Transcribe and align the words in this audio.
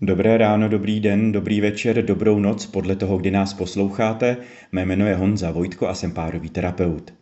Dobré 0.00 0.38
ráno, 0.38 0.68
dobrý 0.68 1.00
den, 1.00 1.32
dobrý 1.32 1.60
večer, 1.60 2.04
dobrou 2.04 2.38
noc, 2.38 2.66
podle 2.66 2.96
toho, 2.96 3.18
kdy 3.18 3.30
nás 3.30 3.54
posloucháte. 3.54 4.36
Mé 4.72 4.84
jméno 4.84 5.06
je 5.06 5.14
Honza 5.14 5.50
Vojtko 5.50 5.88
a 5.88 5.94
jsem 5.94 6.12
párový 6.12 6.50
terapeut. 6.50 7.14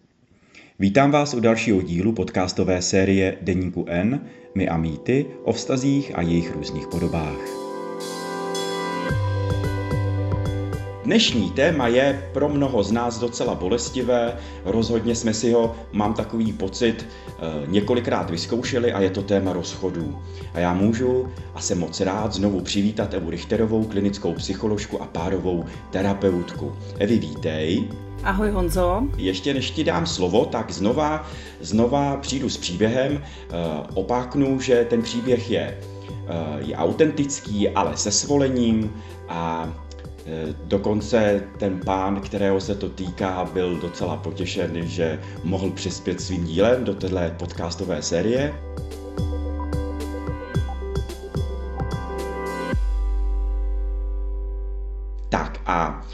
Vítám 0.78 1.10
vás 1.10 1.34
u 1.34 1.40
dalšího 1.40 1.82
dílu 1.82 2.12
podcastové 2.12 2.82
série 2.82 3.36
Deníku 3.42 3.84
N, 3.88 4.20
My 4.54 4.68
a 4.68 4.76
mýty 4.76 5.26
o 5.44 5.52
vztazích 5.52 6.18
a 6.18 6.22
jejich 6.22 6.54
různých 6.54 6.86
podobách. 6.86 7.65
Dnešní 11.06 11.50
téma 11.50 11.88
je 11.88 12.30
pro 12.32 12.48
mnoho 12.48 12.82
z 12.82 12.92
nás 12.92 13.18
docela 13.18 13.54
bolestivé, 13.54 14.36
rozhodně 14.64 15.14
jsme 15.14 15.34
si 15.34 15.52
ho, 15.52 15.74
mám 15.92 16.14
takový 16.14 16.52
pocit, 16.52 17.06
eh, 17.28 17.32
několikrát 17.66 18.30
vyzkoušeli 18.30 18.92
a 18.92 19.00
je 19.00 19.10
to 19.10 19.22
téma 19.22 19.52
rozchodů. 19.52 20.18
A 20.54 20.58
já 20.58 20.74
můžu 20.74 21.28
a 21.54 21.60
jsem 21.60 21.78
moc 21.78 22.00
rád 22.00 22.32
znovu 22.32 22.60
přivítat 22.60 23.14
Evu 23.14 23.30
Richterovou, 23.30 23.84
klinickou 23.84 24.34
psycholožku 24.34 25.02
a 25.02 25.06
párovou 25.06 25.64
terapeutku. 25.90 26.76
Evi, 26.98 27.18
vítej. 27.18 27.88
Ahoj 28.22 28.50
Honzo. 28.50 29.02
Ještě 29.16 29.54
než 29.54 29.70
ti 29.70 29.84
dám 29.84 30.06
slovo, 30.06 30.44
tak 30.44 30.70
znova, 30.70 31.28
znova 31.60 32.16
přijdu 32.16 32.48
s 32.48 32.56
příběhem, 32.56 33.22
eh, 33.22 33.52
opáknu, 33.94 34.60
že 34.60 34.86
ten 34.90 35.02
příběh 35.02 35.50
je, 35.50 35.78
eh, 36.28 36.34
je 36.58 36.76
autentický, 36.76 37.68
ale 37.68 37.96
se 37.96 38.10
svolením 38.10 38.92
a 39.28 39.72
dokonce 40.64 41.42
ten 41.58 41.80
pán, 41.84 42.20
kterého 42.20 42.60
se 42.60 42.74
to 42.74 42.88
týká, 42.88 43.50
byl 43.52 43.76
docela 43.76 44.16
potěšen, 44.16 44.86
že 44.88 45.20
mohl 45.44 45.70
přispět 45.70 46.20
svým 46.20 46.44
dílem 46.44 46.84
do 46.84 46.94
této 46.94 47.16
podcastové 47.38 48.02
série. 48.02 48.54
Tak 55.28 55.60
a 55.66 56.06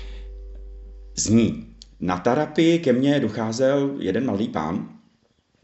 zní. 1.17 1.69
Na 2.01 2.19
terapii 2.19 2.79
ke 2.79 2.93
mně 2.93 3.21
docházel 3.21 3.91
jeden 3.99 4.27
malý 4.27 4.49
pán, 4.49 4.89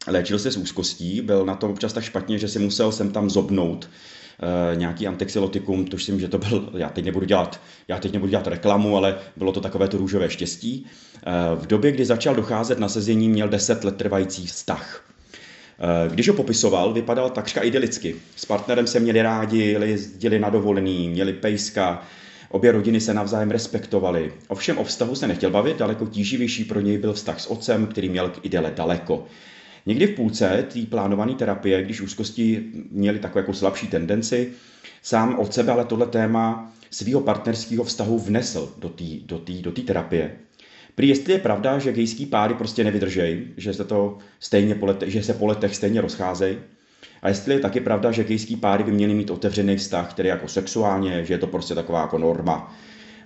léčil 0.06 0.38
se 0.38 0.50
s 0.50 0.56
úzkostí, 0.56 1.20
byl 1.20 1.46
na 1.46 1.54
tom 1.54 1.70
občas 1.70 1.92
tak 1.92 2.04
špatně, 2.04 2.38
že 2.38 2.48
si 2.48 2.58
musel 2.58 2.92
sem 2.92 3.10
tam 3.10 3.30
zobnout 3.30 3.88
Eh, 3.88 4.27
nějaký 4.74 5.06
antixylotikum, 5.06 5.84
tuším, 5.84 6.20
že 6.20 6.28
to 6.28 6.38
byl, 6.38 6.70
já 6.76 6.88
teď 6.88 7.04
nebudu 7.04 7.26
dělat, 7.26 7.60
já 7.88 7.98
teď 7.98 8.12
nebudu 8.12 8.30
dělat 8.30 8.46
reklamu, 8.46 8.96
ale 8.96 9.18
bylo 9.36 9.52
to 9.52 9.60
takové 9.60 9.88
to 9.88 9.96
růžové 9.96 10.30
štěstí. 10.30 10.86
Eh, 11.16 11.30
v 11.54 11.66
době, 11.66 11.92
kdy 11.92 12.04
začal 12.04 12.34
docházet 12.34 12.78
na 12.78 12.88
sezení, 12.88 13.28
měl 13.28 13.48
10 13.48 13.84
let 13.84 13.96
trvající 13.96 14.46
vztah. 14.46 15.04
Eh, 15.78 16.08
když 16.08 16.28
ho 16.28 16.34
popisoval, 16.34 16.92
vypadal 16.92 17.30
takřka 17.30 17.62
idylicky. 17.62 18.16
S 18.36 18.44
partnerem 18.44 18.86
se 18.86 19.00
měli 19.00 19.22
rádi, 19.22 19.76
jezdili 19.84 20.38
na 20.38 20.50
dovolený, 20.50 21.08
měli 21.08 21.32
pejska, 21.32 22.02
Obě 22.50 22.72
rodiny 22.72 23.00
se 23.00 23.14
navzájem 23.14 23.50
respektovaly. 23.50 24.32
Ovšem 24.48 24.78
o 24.78 24.84
vztahu 24.84 25.14
se 25.14 25.28
nechtěl 25.28 25.50
bavit, 25.50 25.76
daleko 25.76 26.06
tíživější 26.06 26.64
pro 26.64 26.80
něj 26.80 26.98
byl 26.98 27.12
vztah 27.12 27.40
s 27.40 27.46
otcem, 27.46 27.86
který 27.86 28.08
měl 28.08 28.28
k 28.28 28.44
idele 28.44 28.72
daleko. 28.76 29.26
Někdy 29.88 30.06
v 30.06 30.10
půlce 30.10 30.64
té 30.72 30.86
plánované 30.86 31.34
terapie, 31.34 31.82
když 31.82 32.00
úzkosti 32.00 32.62
měly 32.90 33.18
takovou 33.18 33.38
jako 33.38 33.52
slabší 33.52 33.86
tendenci, 33.86 34.48
sám 35.02 35.34
od 35.38 35.54
sebe 35.54 35.72
ale 35.72 35.84
tohle 35.84 36.06
téma 36.06 36.72
svého 36.90 37.20
partnerského 37.20 37.84
vztahu 37.84 38.18
vnesl 38.18 38.72
do 38.76 38.88
té 38.88 39.04
do 39.22 39.38
tý, 39.38 39.62
do 39.62 39.72
tý 39.72 39.82
terapie. 39.82 40.30
Prý 40.94 41.08
jestli 41.08 41.32
je 41.32 41.38
pravda, 41.38 41.78
že 41.78 41.92
gejský 41.92 42.26
páry 42.26 42.54
prostě 42.54 42.84
nevydržejí, 42.84 43.46
že 43.56 43.74
se 43.74 43.84
to 43.84 44.18
stejně 44.40 44.74
po 44.74 44.86
letech, 44.86 45.10
že 45.12 45.22
se 45.22 45.34
po 45.34 45.46
letech 45.46 45.76
stejně 45.76 46.00
rozcházejí, 46.00 46.58
a 47.22 47.28
jestli 47.28 47.54
je 47.54 47.60
taky 47.60 47.80
pravda, 47.80 48.12
že 48.12 48.24
gejský 48.24 48.56
páry 48.56 48.84
by 48.84 48.92
měly 48.92 49.14
mít 49.14 49.30
otevřený 49.30 49.76
vztah, 49.76 50.10
který 50.10 50.28
jako 50.28 50.48
sexuálně, 50.48 51.24
že 51.24 51.34
je 51.34 51.38
to 51.38 51.46
prostě 51.46 51.74
taková 51.74 52.00
jako 52.00 52.18
norma. 52.18 52.76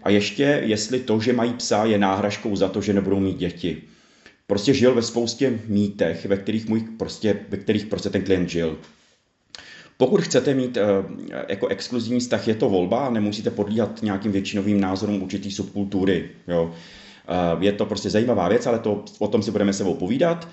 A 0.02 0.10
ještě, 0.10 0.62
jestli 0.64 1.00
to, 1.00 1.20
že 1.20 1.32
mají 1.32 1.52
psa, 1.52 1.84
je 1.84 1.98
náhražkou 1.98 2.56
za 2.56 2.68
to, 2.68 2.80
že 2.80 2.92
nebudou 2.92 3.20
mít 3.20 3.36
děti 3.36 3.82
prostě 4.46 4.74
žil 4.74 4.94
ve 4.94 5.02
spoustě 5.02 5.60
mítech, 5.68 6.26
ve 6.26 6.36
kterých, 6.36 6.68
můj, 6.68 6.80
prostě, 6.80 7.40
ve 7.48 7.56
kterých 7.56 7.86
prostě 7.86 8.10
ten 8.10 8.22
klient 8.22 8.48
žil. 8.48 8.78
Pokud 9.96 10.20
chcete 10.20 10.54
mít 10.54 10.76
uh, 10.76 10.82
jako 11.48 11.66
exkluzivní 11.66 12.20
vztah, 12.20 12.48
je 12.48 12.54
to 12.54 12.68
volba, 12.68 13.10
nemusíte 13.10 13.50
podlíhat 13.50 14.02
nějakým 14.02 14.32
většinovým 14.32 14.80
názorům 14.80 15.22
určitý 15.22 15.50
subkultury. 15.50 16.30
Jo. 16.48 16.64
Uh, 17.54 17.62
je 17.62 17.72
to 17.72 17.86
prostě 17.86 18.10
zajímavá 18.10 18.48
věc, 18.48 18.66
ale 18.66 18.78
to, 18.78 19.04
o 19.18 19.28
tom 19.28 19.42
si 19.42 19.50
budeme 19.50 19.72
sebou 19.72 19.94
povídat. 19.94 20.48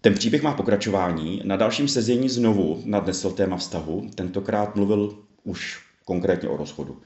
Ten 0.00 0.14
příběh 0.14 0.42
má 0.42 0.54
pokračování. 0.54 1.40
Na 1.44 1.56
dalším 1.56 1.88
sezení 1.88 2.28
znovu 2.28 2.82
nadnesl 2.84 3.30
téma 3.30 3.56
vztahu. 3.56 4.10
Tentokrát 4.14 4.76
mluvil 4.76 5.18
už 5.44 5.80
konkrétně 6.04 6.48
o 6.48 6.56
rozchodu. 6.56 7.00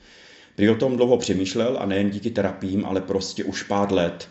Prý 0.56 0.68
o 0.68 0.74
tom 0.74 0.96
dlouho 0.96 1.16
přemýšlel 1.16 1.76
a 1.80 1.86
nejen 1.86 2.10
díky 2.10 2.30
terapiím, 2.30 2.84
ale 2.84 3.00
prostě 3.00 3.44
už 3.44 3.62
pár 3.62 3.92
let 3.92 4.28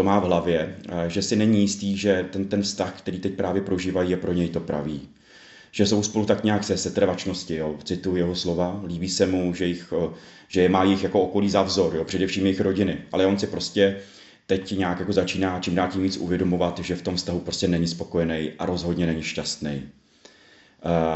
to 0.00 0.04
má 0.04 0.18
v 0.18 0.24
hlavě, 0.24 0.76
že 1.08 1.22
si 1.22 1.36
není 1.36 1.60
jistý, 1.60 1.96
že 1.96 2.26
ten, 2.30 2.44
ten 2.44 2.62
vztah, 2.62 2.98
který 2.98 3.18
teď 3.18 3.34
právě 3.34 3.62
prožívají, 3.62 4.10
je 4.10 4.16
pro 4.16 4.32
něj 4.32 4.48
to 4.48 4.60
pravý. 4.60 5.08
Že 5.70 5.86
jsou 5.86 6.02
spolu 6.02 6.26
tak 6.26 6.44
nějak 6.44 6.64
se 6.64 6.76
setrvačnosti, 6.76 7.56
jo. 7.56 7.76
cituji 7.84 8.16
jeho 8.16 8.34
slova, 8.34 8.82
líbí 8.86 9.08
se 9.08 9.26
mu, 9.26 9.54
že, 9.54 9.66
jich, 9.66 9.92
že 10.48 10.60
je 10.62 10.68
má 10.68 10.84
jich 10.84 11.02
jako 11.02 11.20
okolí 11.20 11.50
za 11.50 11.62
vzor, 11.62 11.96
jo. 11.96 12.04
především 12.04 12.46
jejich 12.46 12.60
rodiny, 12.60 12.98
ale 13.12 13.26
on 13.26 13.38
si 13.38 13.46
prostě 13.46 13.96
teď 14.46 14.78
nějak 14.78 15.00
jako 15.00 15.12
začíná 15.12 15.60
čím 15.60 15.74
dál 15.74 15.88
tím 15.88 16.02
víc 16.02 16.16
uvědomovat, 16.16 16.78
že 16.78 16.96
v 16.96 17.02
tom 17.02 17.16
vztahu 17.16 17.40
prostě 17.40 17.68
není 17.68 17.86
spokojený 17.86 18.52
a 18.58 18.66
rozhodně 18.66 19.06
není 19.06 19.22
šťastný. 19.22 19.82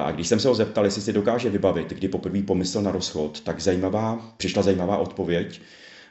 A 0.04 0.12
když 0.12 0.28
jsem 0.28 0.40
se 0.40 0.48
ho 0.48 0.54
zeptal, 0.54 0.84
jestli 0.84 1.02
si 1.02 1.12
dokáže 1.12 1.50
vybavit, 1.50 1.88
kdy 1.88 2.08
poprvé 2.08 2.42
pomyslel 2.42 2.82
na 2.82 2.92
rozchod, 2.92 3.40
tak 3.40 3.60
zajímavá, 3.60 4.34
přišla 4.36 4.62
zajímavá 4.62 4.96
odpověď, 4.96 5.60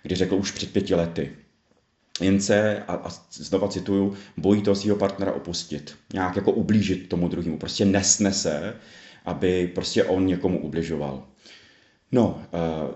kdy 0.03 0.15
řekl 0.15 0.35
už 0.35 0.51
před 0.51 0.73
pěti 0.73 0.95
lety. 0.95 1.42
Jen 2.21 2.39
a, 2.87 2.93
a 2.93 3.09
znova 3.31 3.67
cituju, 3.67 4.15
bojí 4.37 4.61
toho 4.61 4.75
svého 4.75 4.97
partnera 4.97 5.31
opustit. 5.31 5.95
Nějak 6.13 6.35
jako 6.35 6.51
ublížit 6.51 7.09
tomu 7.09 7.27
druhému. 7.27 7.57
Prostě 7.57 7.85
nesnese, 7.85 8.75
aby 9.25 9.71
prostě 9.75 10.03
on 10.03 10.25
někomu 10.25 10.59
ubližoval. 10.61 11.23
No, 12.11 12.41
uh, 12.53 12.95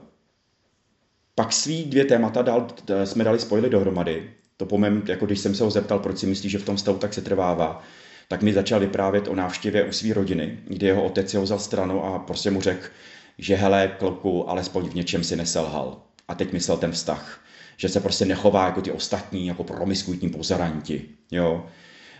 pak 1.35 1.53
svý 1.53 1.83
dvě 1.83 2.05
témata 2.05 2.41
dal, 2.41 2.67
jsme 3.03 3.23
dali 3.23 3.39
spojili 3.39 3.69
dohromady. 3.69 4.29
To 4.57 4.65
po 4.65 4.77
mém, 4.77 5.03
jako 5.07 5.25
když 5.25 5.39
jsem 5.39 5.55
se 5.55 5.63
ho 5.63 5.71
zeptal, 5.71 5.99
proč 5.99 6.17
si 6.17 6.25
myslí, 6.25 6.49
že 6.49 6.59
v 6.59 6.65
tom 6.65 6.77
stavu 6.77 6.97
tak 6.97 7.13
se 7.13 7.21
trvává, 7.21 7.83
tak 8.27 8.41
mi 8.41 8.53
začal 8.53 8.79
vyprávět 8.79 9.27
o 9.27 9.35
návštěvě 9.35 9.83
u 9.83 9.91
své 9.91 10.13
rodiny, 10.13 10.59
kde 10.67 10.87
jeho 10.87 11.05
otec 11.05 11.33
ho 11.33 11.41
vzal 11.41 11.59
stranu 11.59 12.03
a 12.03 12.19
prostě 12.19 12.51
mu 12.51 12.61
řekl, 12.61 12.87
že 13.37 13.55
hele, 13.55 13.95
kluku, 13.99 14.49
alespoň 14.49 14.89
v 14.89 14.93
něčem 14.93 15.23
si 15.23 15.35
neselhal. 15.35 16.01
A 16.27 16.35
teď 16.35 16.53
myslel 16.53 16.77
ten 16.77 16.91
vztah 16.91 17.43
že 17.77 17.89
se 17.89 17.99
prostě 17.99 18.25
nechová 18.25 18.65
jako 18.65 18.81
ty 18.81 18.91
ostatní, 18.91 19.47
jako 19.47 19.63
promiskuitní 19.63 20.29
pozoranti. 20.29 21.05
Jo. 21.31 21.65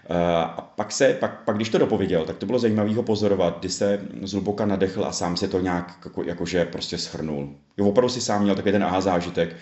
Eh, 0.10 0.36
a 0.36 0.62
pak, 0.76 0.92
se, 0.92 1.14
pak, 1.14 1.44
pak, 1.44 1.56
když 1.56 1.70
to 1.70 1.78
dopověděl, 1.78 2.26
tak 2.26 2.38
to 2.38 2.46
bylo 2.46 2.60
zajímavé 2.60 2.96
ho 2.96 3.04
pozorovat, 3.04 3.60
kdy 3.60 3.70
se 3.70 4.02
zhluboka 4.24 4.66
nadechl 4.66 5.06
a 5.06 5.12
sám 5.12 5.38
se 5.38 5.48
to 5.48 5.60
nějak 5.60 6.00
jako, 6.06 6.24
jakože 6.24 6.66
prostě 6.66 6.98
schrnul. 6.98 7.56
Jo, 7.78 7.88
opravdu 7.88 8.10
si 8.10 8.22
sám 8.22 8.44
měl 8.44 8.56
takový 8.56 8.72
ten 8.72 8.84
aha 8.84 9.02
zážitek, 9.02 9.56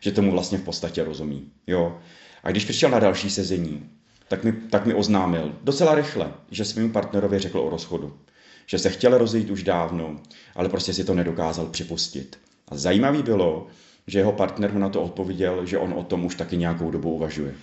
že 0.00 0.12
tomu 0.12 0.32
vlastně 0.32 0.58
v 0.58 0.62
podstatě 0.62 1.04
rozumí. 1.04 1.50
Jo. 1.66 1.98
A 2.42 2.50
když 2.50 2.64
přišel 2.64 2.90
na 2.90 2.98
další 2.98 3.30
sezení, 3.30 3.90
tak 4.28 4.44
mi, 4.44 4.52
tak 4.52 4.86
mi 4.86 4.94
oznámil 4.94 5.54
docela 5.62 5.94
rychle, 5.94 6.32
že 6.50 6.64
svým 6.64 6.92
partnerovi 6.92 7.38
řekl 7.38 7.58
o 7.58 7.70
rozchodu. 7.70 8.16
Že 8.66 8.78
se 8.78 8.90
chtěl 8.90 9.18
rozejít 9.18 9.50
už 9.50 9.62
dávno, 9.62 10.16
ale 10.54 10.68
prostě 10.68 10.94
si 10.94 11.04
to 11.04 11.14
nedokázal 11.14 11.66
připustit. 11.66 12.38
A 12.68 12.76
zajímavý 12.76 13.22
bylo, 13.22 13.66
že 14.06 14.18
jeho 14.18 14.32
partner 14.32 14.72
mu 14.72 14.78
na 14.78 14.88
to 14.88 15.02
odpověděl, 15.02 15.66
že 15.66 15.78
on 15.78 15.92
o 15.92 16.02
tom 16.02 16.24
už 16.24 16.34
taky 16.34 16.56
nějakou 16.56 16.90
dobu 16.90 17.14
uvažuje. 17.14 17.54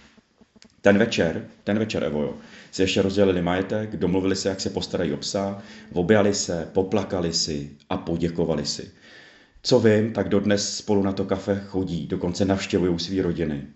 Ten 0.82 0.98
večer, 0.98 1.48
ten 1.64 1.80
večer, 1.80 2.04
Evo, 2.04 2.22
jo, 2.22 2.34
si 2.72 2.82
ještě 2.82 3.02
rozdělili 3.02 3.42
majetek, 3.42 3.96
domluvili 3.96 4.36
se, 4.36 4.50
jak 4.50 4.62
se 4.62 4.70
postarají 4.70 5.14
o 5.14 5.18
psa, 5.18 5.62
objali 5.94 6.34
se, 6.34 6.68
poplakali 6.74 7.34
si 7.34 7.72
a 7.90 7.98
poděkovali 7.98 8.66
si. 8.66 8.92
Co 9.64 9.80
vím, 9.80 10.14
tak 10.14 10.30
dodnes 10.30 10.78
spolu 10.78 11.04
na 11.04 11.12
to 11.12 11.26
kafe 11.26 11.62
chodí, 11.68 12.08
dokonce 12.08 12.46
navštěvují 12.46 13.00
své 13.00 13.22
rodiny. 13.22 13.68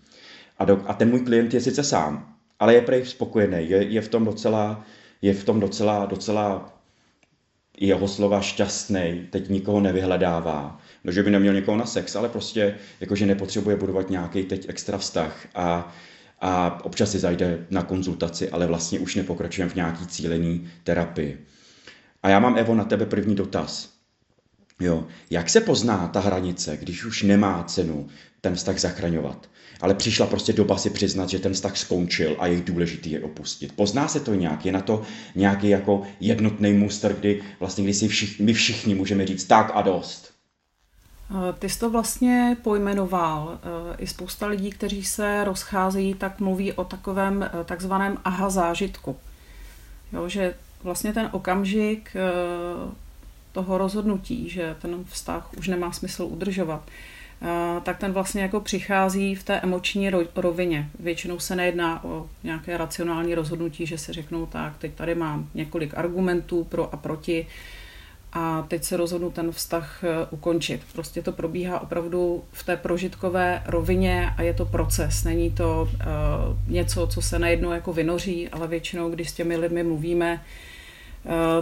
A, 0.58 0.66
do, 0.66 0.82
a 0.86 0.94
ten 0.94 1.10
můj 1.10 1.20
klient 1.20 1.54
je 1.54 1.62
sice 1.62 1.84
sám, 1.84 2.36
ale 2.60 2.74
je 2.74 2.82
prej 2.82 3.06
spokojený, 3.06 3.70
je, 3.70 3.84
je 3.84 4.02
v 4.02 4.08
tom 4.08 4.26
docela, 4.26 4.86
je 5.22 5.34
v 5.34 5.44
tom 5.44 5.60
docela, 5.60 6.06
docela 6.06 6.74
jeho 7.80 8.08
slova 8.08 8.42
šťastný, 8.42 9.28
teď 9.30 9.50
nikoho 9.50 9.80
nevyhledává 9.80 10.82
no, 11.04 11.12
že 11.12 11.24
by 11.24 11.32
neměl 11.32 11.54
někoho 11.54 11.78
na 11.78 11.86
sex, 11.86 12.16
ale 12.16 12.30
prostě 12.30 12.76
jakože 13.00 13.26
nepotřebuje 13.26 13.76
budovat 13.76 14.10
nějaký 14.10 14.44
teď 14.44 14.70
extra 14.70 14.98
vztah 14.98 15.48
a, 15.56 15.96
a 16.42 16.80
občas 16.84 17.12
si 17.12 17.20
zajde 17.20 17.66
na 17.70 17.84
konzultaci, 17.84 18.50
ale 18.50 18.68
vlastně 18.68 19.00
už 19.00 19.16
nepokračujeme 19.16 19.72
v 19.72 19.76
nějaký 19.76 20.08
cílený 20.08 20.70
terapii. 20.84 21.46
A 22.24 22.30
já 22.30 22.40
mám, 22.40 22.58
Evo, 22.58 22.76
na 22.76 22.84
tebe 22.84 23.06
první 23.06 23.36
dotaz. 23.36 23.94
Jo, 24.84 25.04
jak 25.30 25.50
se 25.50 25.62
pozná 25.62 26.08
ta 26.08 26.20
hranice, 26.20 26.78
když 26.78 27.06
už 27.06 27.24
nemá 27.24 27.64
cenu 27.64 28.08
ten 28.42 28.56
vztah 28.56 28.80
zachraňovat? 28.80 29.50
Ale 29.82 29.94
přišla 29.94 30.28
prostě 30.28 30.54
doba 30.54 30.78
si 30.78 30.90
přiznat, 30.90 31.30
že 31.30 31.40
ten 31.40 31.54
vztah 31.54 31.78
skončil 31.78 32.36
a 32.40 32.48
je 32.48 32.62
důležitý 32.62 33.12
je 33.12 33.22
opustit. 33.22 33.76
Pozná 33.76 34.08
se 34.08 34.20
to 34.20 34.34
nějak? 34.34 34.66
Je 34.66 34.72
na 34.72 34.82
to 34.82 35.02
nějaký 35.36 35.70
jako 35.70 36.02
jednotný 36.20 36.74
muster, 36.74 37.14
kdy 37.14 37.42
vlastně 37.60 37.84
kdy 37.84 37.94
si 37.94 38.08
všichni, 38.08 38.46
my 38.46 38.54
všichni 38.54 38.96
můžeme 38.96 39.26
říct 39.26 39.44
tak 39.44 39.72
a 39.74 39.82
dost? 39.82 40.34
Ty 41.60 41.70
jsi 41.70 41.80
to 41.80 41.90
vlastně 41.90 42.58
pojmenoval. 42.62 43.60
I 43.98 44.08
spousta 44.08 44.48
lidí, 44.48 44.70
kteří 44.70 45.04
se 45.04 45.44
rozcházejí, 45.44 46.14
tak 46.14 46.40
mluví 46.40 46.74
o 46.74 46.84
takovém 46.84 47.50
takzvaném 47.66 48.18
aha 48.26 48.50
zážitku. 48.50 49.16
Jo, 50.14 50.30
že 50.30 50.56
vlastně 50.84 51.14
ten 51.14 51.30
okamžik 51.32 52.16
toho 53.54 53.78
rozhodnutí, 53.78 54.50
že 54.50 54.76
ten 54.82 55.06
vztah 55.06 55.50
už 55.58 55.68
nemá 55.68 55.92
smysl 55.92 56.24
udržovat, 56.24 56.90
tak 57.84 57.98
ten 57.98 58.12
vlastně 58.12 58.42
jako 58.42 58.60
přichází 58.60 59.36
v 59.36 59.44
té 59.44 59.60
emoční 59.60 60.10
rovině. 60.36 60.90
Většinou 61.00 61.40
se 61.40 61.56
nejedná 61.56 62.04
o 62.04 62.30
nějaké 62.44 62.78
racionální 62.78 63.36
rozhodnutí, 63.36 63.86
že 63.86 63.98
se 63.98 64.14
řeknou 64.14 64.46
tak, 64.46 64.78
teď 64.78 64.94
tady 64.94 65.16
mám 65.16 65.50
několik 65.54 65.98
argumentů 65.98 66.64
pro 66.64 66.94
a 66.94 66.98
proti 66.98 67.48
a 68.34 68.66
teď 68.68 68.84
se 68.84 68.98
rozhodnu 68.98 69.32
ten 69.32 69.52
vztah 69.52 70.04
e, 70.04 70.08
ukončit. 70.30 70.82
Prostě 70.94 71.22
to 71.22 71.32
probíhá 71.32 71.80
opravdu 71.80 72.44
v 72.52 72.64
té 72.64 72.78
prožitkové 72.78 73.64
rovině 73.66 74.30
a 74.38 74.42
je 74.42 74.54
to 74.54 74.66
proces. 74.66 75.24
Není 75.24 75.52
to 75.52 75.90
uh, 75.92 76.72
něco, 76.74 77.08
co 77.08 77.22
se 77.22 77.40
najednou 77.40 77.72
jako 77.72 77.94
vynoří, 77.94 78.50
ale 78.50 78.68
většinou, 78.68 79.10
když 79.10 79.30
s 79.30 79.34
těmi 79.34 79.58
lidmi 79.58 79.84
mluvíme, 79.84 80.42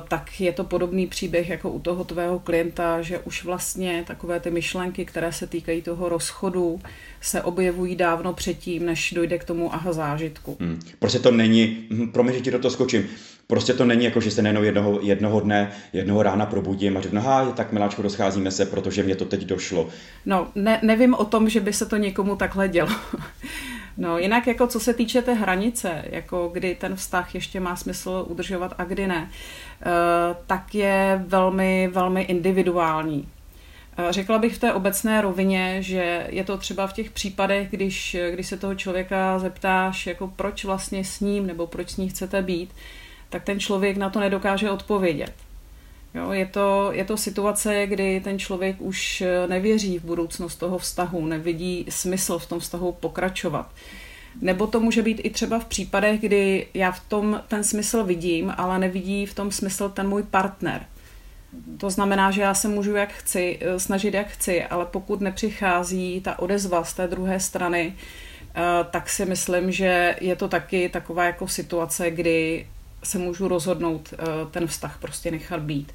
tak 0.07 0.41
je 0.41 0.51
to 0.51 0.63
podobný 0.63 1.07
příběh 1.07 1.49
jako 1.49 1.69
u 1.69 1.79
toho 1.79 2.03
tvého 2.03 2.39
klienta, 2.39 3.01
že 3.01 3.19
už 3.19 3.43
vlastně 3.43 4.03
takové 4.07 4.39
ty 4.39 4.51
myšlenky, 4.51 5.05
které 5.05 5.33
se 5.33 5.47
týkají 5.47 5.81
toho 5.81 6.09
rozchodu, 6.09 6.79
se 7.21 7.41
objevují 7.41 7.95
dávno 7.95 8.33
předtím, 8.33 8.85
než 8.85 9.13
dojde 9.13 9.37
k 9.37 9.43
tomu 9.43 9.73
aha 9.73 9.93
zážitku. 9.93 10.57
Hmm. 10.59 10.79
Prostě 10.99 11.19
to 11.19 11.31
není, 11.31 11.87
hm, 11.89 12.11
promiň, 12.11 12.33
že 12.33 12.41
ti 12.41 12.51
do 12.51 12.59
toho 12.59 12.71
skočím, 12.71 13.09
prostě 13.47 13.73
to 13.73 13.85
není 13.85 14.05
jako, 14.05 14.21
že 14.21 14.31
se 14.31 14.41
nejenom 14.41 14.63
jednoho, 14.63 14.99
jednoho 15.01 15.39
dne, 15.39 15.71
jednoho 15.93 16.23
rána 16.23 16.45
probudím 16.45 16.97
a 16.97 17.01
řeknu, 17.01 17.19
aha, 17.19 17.51
tak 17.51 17.71
miláčku, 17.71 18.01
rozcházíme 18.01 18.51
se, 18.51 18.65
protože 18.65 19.03
mě 19.03 19.15
to 19.15 19.25
teď 19.25 19.41
došlo. 19.41 19.89
No, 20.25 20.47
ne, 20.55 20.79
nevím 20.83 21.13
o 21.13 21.25
tom, 21.25 21.49
že 21.49 21.59
by 21.59 21.73
se 21.73 21.85
to 21.85 21.97
někomu 21.97 22.35
takhle 22.35 22.69
dělo. 22.69 22.89
No, 24.01 24.17
jinak 24.17 24.47
jako 24.47 24.67
co 24.67 24.79
se 24.79 24.93
týče 24.93 25.21
té 25.21 25.33
hranice, 25.33 26.05
jako 26.09 26.49
kdy 26.53 26.75
ten 26.75 26.95
vztah 26.95 27.35
ještě 27.35 27.59
má 27.59 27.75
smysl 27.75 28.25
udržovat 28.27 28.73
a 28.77 28.83
kdy 28.83 29.07
ne, 29.07 29.29
eh, 29.81 29.85
tak 30.47 30.75
je 30.75 31.23
velmi, 31.27 31.89
velmi 31.93 32.21
individuální. 32.21 33.27
Eh, 33.97 34.11
řekla 34.13 34.37
bych 34.37 34.55
v 34.55 34.59
té 34.59 34.73
obecné 34.73 35.21
rovině, 35.21 35.77
že 35.79 36.27
je 36.29 36.43
to 36.43 36.57
třeba 36.57 36.87
v 36.87 36.93
těch 36.93 37.11
případech, 37.11 37.69
když, 37.69 38.17
když 38.31 38.47
se 38.47 38.57
toho 38.57 38.75
člověka 38.75 39.39
zeptáš, 39.39 40.07
jako 40.07 40.27
proč 40.27 40.65
vlastně 40.65 41.05
s 41.05 41.19
ním 41.19 41.47
nebo 41.47 41.67
proč 41.67 41.89
s 41.89 41.97
ní 41.97 42.09
chcete 42.09 42.41
být, 42.41 42.69
tak 43.29 43.43
ten 43.43 43.59
člověk 43.59 43.97
na 43.97 44.09
to 44.09 44.19
nedokáže 44.19 44.71
odpovědět. 44.71 45.33
Jo, 46.13 46.31
je, 46.31 46.45
to, 46.45 46.89
je 46.91 47.05
to 47.05 47.17
situace, 47.17 47.87
kdy 47.87 48.21
ten 48.23 48.39
člověk 48.39 48.81
už 48.81 49.23
nevěří 49.47 49.99
v 49.99 50.03
budoucnost 50.03 50.55
toho 50.55 50.77
vztahu, 50.77 51.25
nevidí 51.25 51.85
smysl 51.89 52.39
v 52.39 52.45
tom 52.45 52.59
vztahu 52.59 52.91
pokračovat. 52.91 53.71
Nebo 54.41 54.67
to 54.67 54.79
může 54.79 55.01
být 55.01 55.21
i 55.23 55.29
třeba 55.29 55.59
v 55.59 55.65
případech, 55.65 56.21
kdy 56.21 56.67
já 56.73 56.91
v 56.91 56.99
tom 56.99 57.41
ten 57.47 57.63
smysl 57.63 58.03
vidím, 58.03 58.53
ale 58.57 58.79
nevidí 58.79 59.25
v 59.25 59.33
tom 59.33 59.51
smysl 59.51 59.89
ten 59.89 60.09
můj 60.09 60.23
partner. 60.23 60.85
To 61.77 61.89
znamená, 61.89 62.31
že 62.31 62.41
já 62.41 62.53
se 62.53 62.67
můžu 62.67 62.95
jak 62.95 63.13
chci, 63.13 63.59
snažit 63.77 64.13
jak 64.13 64.27
chci, 64.27 64.63
ale 64.63 64.85
pokud 64.85 65.21
nepřichází 65.21 66.21
ta 66.21 66.39
odezva 66.39 66.83
z 66.83 66.93
té 66.93 67.07
druhé 67.07 67.39
strany, 67.39 67.93
eh, 68.55 68.61
tak 68.91 69.09
si 69.09 69.25
myslím, 69.25 69.71
že 69.71 70.15
je 70.21 70.35
to 70.35 70.47
taky 70.47 70.89
taková 70.89 71.23
jako 71.23 71.47
situace, 71.47 72.11
kdy 72.11 72.67
se 73.03 73.17
můžu 73.17 73.47
rozhodnout 73.47 74.13
eh, 74.13 74.25
ten 74.51 74.67
vztah 74.67 74.97
prostě 75.01 75.31
nechat 75.31 75.59
být 75.59 75.93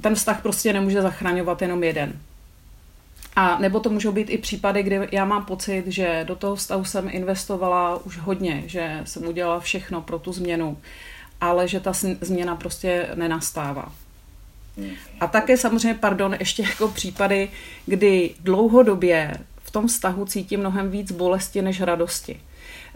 ten 0.00 0.14
vztah 0.14 0.42
prostě 0.42 0.72
nemůže 0.72 1.02
zachraňovat 1.02 1.62
jenom 1.62 1.84
jeden. 1.84 2.20
A 3.36 3.58
nebo 3.58 3.80
to 3.80 3.90
můžou 3.90 4.12
být 4.12 4.30
i 4.30 4.38
případy, 4.38 4.82
kdy 4.82 5.08
já 5.12 5.24
mám 5.24 5.44
pocit, 5.44 5.84
že 5.86 6.24
do 6.28 6.36
toho 6.36 6.56
vztahu 6.56 6.84
jsem 6.84 7.08
investovala 7.10 8.04
už 8.04 8.18
hodně, 8.18 8.62
že 8.66 9.00
jsem 9.04 9.26
udělala 9.26 9.60
všechno 9.60 10.02
pro 10.02 10.18
tu 10.18 10.32
změnu, 10.32 10.78
ale 11.40 11.68
že 11.68 11.80
ta 11.80 11.92
změna 12.20 12.56
prostě 12.56 13.08
nenastává. 13.14 13.92
A 15.20 15.26
také 15.26 15.56
samozřejmě, 15.56 15.94
pardon, 15.94 16.36
ještě 16.40 16.62
jako 16.62 16.88
případy, 16.88 17.50
kdy 17.86 18.34
dlouhodobě 18.40 19.34
v 19.62 19.70
tom 19.70 19.86
vztahu 19.86 20.24
cítím 20.24 20.60
mnohem 20.60 20.90
víc 20.90 21.12
bolesti 21.12 21.62
než 21.62 21.80
radosti. 21.80 22.40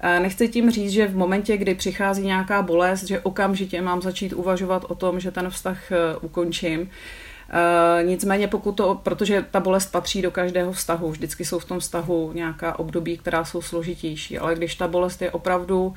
Nechci 0.03 0.49
tím 0.49 0.71
říct, 0.71 0.91
že 0.91 1.07
v 1.07 1.17
momentě, 1.17 1.57
kdy 1.57 1.75
přichází 1.75 2.27
nějaká 2.27 2.63
bolest, 2.63 3.05
že 3.05 3.21
okamžitě 3.21 3.83
mám 3.83 4.03
začít 4.03 4.33
uvažovat 4.33 4.85
o 4.89 4.95
tom, 4.95 5.21
že 5.21 5.31
ten 5.31 5.51
vztah 5.51 5.93
e, 5.93 6.17
ukončím. 6.17 6.91
Uh, 7.53 8.09
nicméně 8.09 8.49
pokud 8.49 8.73
to, 8.73 9.01
protože 9.03 9.45
ta 9.51 9.61
bolest 9.61 9.87
patří 9.87 10.23
do 10.23 10.31
každého 10.31 10.73
vztahu, 10.73 11.11
vždycky 11.11 11.45
jsou 11.45 11.59
v 11.59 11.65
tom 11.65 11.81
vztahu 11.81 12.33
nějaká 12.35 12.79
období, 12.79 13.19
která 13.19 13.45
jsou 13.45 13.63
složitější, 13.63 14.39
ale 14.39 14.55
když 14.55 14.75
ta 14.75 14.89
bolest 14.89 15.23
je 15.23 15.31
opravdu 15.31 15.95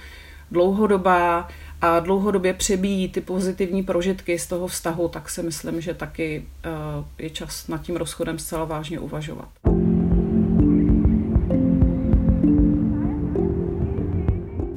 dlouhodobá 0.52 1.48
a 1.82 2.00
dlouhodobě 2.00 2.54
přebíjí 2.54 3.10
ty 3.10 3.22
pozitivní 3.22 3.84
prožitky 3.84 4.40
z 4.40 4.48
toho 4.48 4.68
vztahu, 4.68 5.08
tak 5.08 5.30
si 5.30 5.44
myslím, 5.44 5.82
že 5.82 5.94
taky 5.94 6.46
uh, 6.66 7.06
je 7.18 7.30
čas 7.30 7.68
nad 7.68 7.82
tím 7.82 7.96
rozchodem 7.96 8.40
zcela 8.40 8.66
vážně 8.66 9.00
uvažovat. 9.00 9.75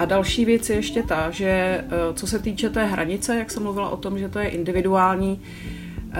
Další 0.09 0.45
věc 0.45 0.71
je 0.71 0.77
ještě 0.77 1.03
ta, 1.03 1.31
že 1.31 1.49
eh, 1.49 1.85
co 2.15 2.27
se 2.27 2.39
týče 2.39 2.71
té 2.71 2.85
hranice, 2.85 3.39
jak 3.39 3.51
jsem 3.51 3.63
mluvila 3.63 3.89
o 3.89 3.97
tom, 3.97 4.19
že 4.19 4.29
to 4.29 4.39
je 4.39 4.49
individuální, 4.49 5.41
eh, 6.13 6.17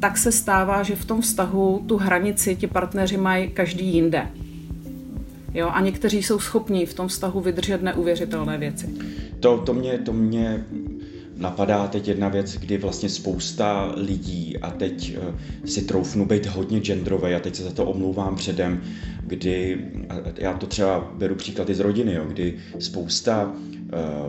tak 0.00 0.18
se 0.18 0.32
stává, 0.32 0.82
že 0.82 0.96
v 0.96 1.04
tom 1.04 1.20
vztahu 1.20 1.84
tu 1.88 1.96
hranici 1.96 2.56
ti 2.56 2.66
partneři 2.66 3.16
mají 3.16 3.48
každý 3.48 3.86
jinde. 3.86 4.28
Jo, 5.54 5.70
a 5.72 5.80
někteří 5.80 6.22
jsou 6.22 6.38
schopní 6.38 6.86
v 6.86 6.94
tom 6.94 7.08
vztahu 7.08 7.40
vydržet 7.40 7.82
neuvěřitelné 7.82 8.58
věci. 8.58 8.88
To, 9.40 9.58
to, 9.58 9.74
mě, 9.74 9.98
to 9.98 10.12
mě 10.12 10.64
napadá 11.42 11.86
teď 11.86 12.08
jedna 12.08 12.28
věc, 12.28 12.56
kdy 12.56 12.78
vlastně 12.78 13.08
spousta 13.08 13.92
lidí, 13.96 14.58
a 14.58 14.70
teď 14.70 15.16
uh, 15.18 15.34
si 15.64 15.82
troufnu 15.82 16.26
být 16.26 16.46
hodně 16.46 16.80
genderové, 16.80 17.34
a 17.34 17.40
teď 17.40 17.54
se 17.54 17.62
za 17.62 17.70
to 17.70 17.84
omlouvám 17.84 18.36
předem, 18.36 18.82
kdy, 19.26 19.78
já 20.36 20.52
to 20.52 20.66
třeba 20.66 21.12
beru 21.14 21.34
příklad 21.34 21.70
i 21.70 21.74
z 21.74 21.80
rodiny, 21.80 22.12
jo, 22.14 22.24
kdy 22.24 22.58
spousta 22.78 23.54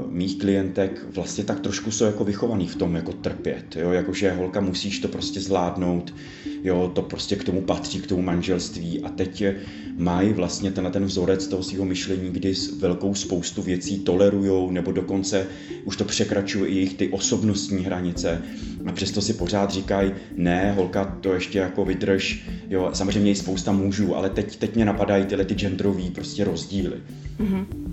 mých 0.10 0.38
klientek 0.38 1.06
vlastně 1.16 1.44
tak 1.44 1.60
trošku 1.60 1.92
jsou 1.92 2.06
jako 2.06 2.24
vychovaný 2.24 2.68
v 2.68 2.76
tom 2.76 2.96
jako 2.96 3.14
trpět, 3.14 3.76
jo, 3.76 3.92
jakože 3.92 4.32
holka 4.32 4.62
musíš 4.62 5.00
to 5.00 5.08
prostě 5.08 5.42
zvládnout, 5.42 6.16
jo, 6.64 6.92
to 6.96 7.02
prostě 7.02 7.36
k 7.36 7.44
tomu 7.44 7.62
patří, 7.62 8.00
k 8.00 8.08
tomu 8.08 8.22
manželství 8.22 9.02
a 9.02 9.10
teď 9.10 9.44
mají 9.98 10.34
vlastně 10.34 10.72
tenhle 10.72 10.92
ten 10.92 11.06
vzorec 11.06 11.48
toho 11.48 11.64
svého 11.64 11.86
myšlení, 11.86 12.30
kdy 12.30 12.54
velkou 12.80 13.16
spoustu 13.16 13.62
věcí 13.62 14.00
tolerujou 14.00 14.72
nebo 14.72 14.92
dokonce 14.92 15.48
už 15.86 15.98
to 15.98 16.06
překračuje 16.06 16.70
i 16.70 16.76
jejich 16.76 16.94
ty 16.94 17.10
osobnostní 17.10 17.86
hranice 17.86 18.42
a 18.86 18.92
přesto 18.92 19.22
si 19.22 19.34
pořád 19.34 19.72
říkají, 19.72 20.12
ne, 20.36 20.72
holka, 20.72 21.18
to 21.22 21.34
ještě 21.34 21.60
jako 21.60 21.86
vydrž, 21.86 22.50
jo, 22.70 22.90
samozřejmě 22.94 23.32
je 23.32 23.36
spousta 23.36 23.72
mužů, 23.72 24.16
ale 24.16 24.30
teď, 24.30 24.56
teď 24.56 24.76
mě 24.76 24.86
napadají 24.86 25.26
tyhle 25.26 25.46
ty 25.46 25.56
genderový 25.56 26.10
prostě 26.10 26.44
rozdíly. 26.44 26.96
Mm-hmm. 27.40 27.93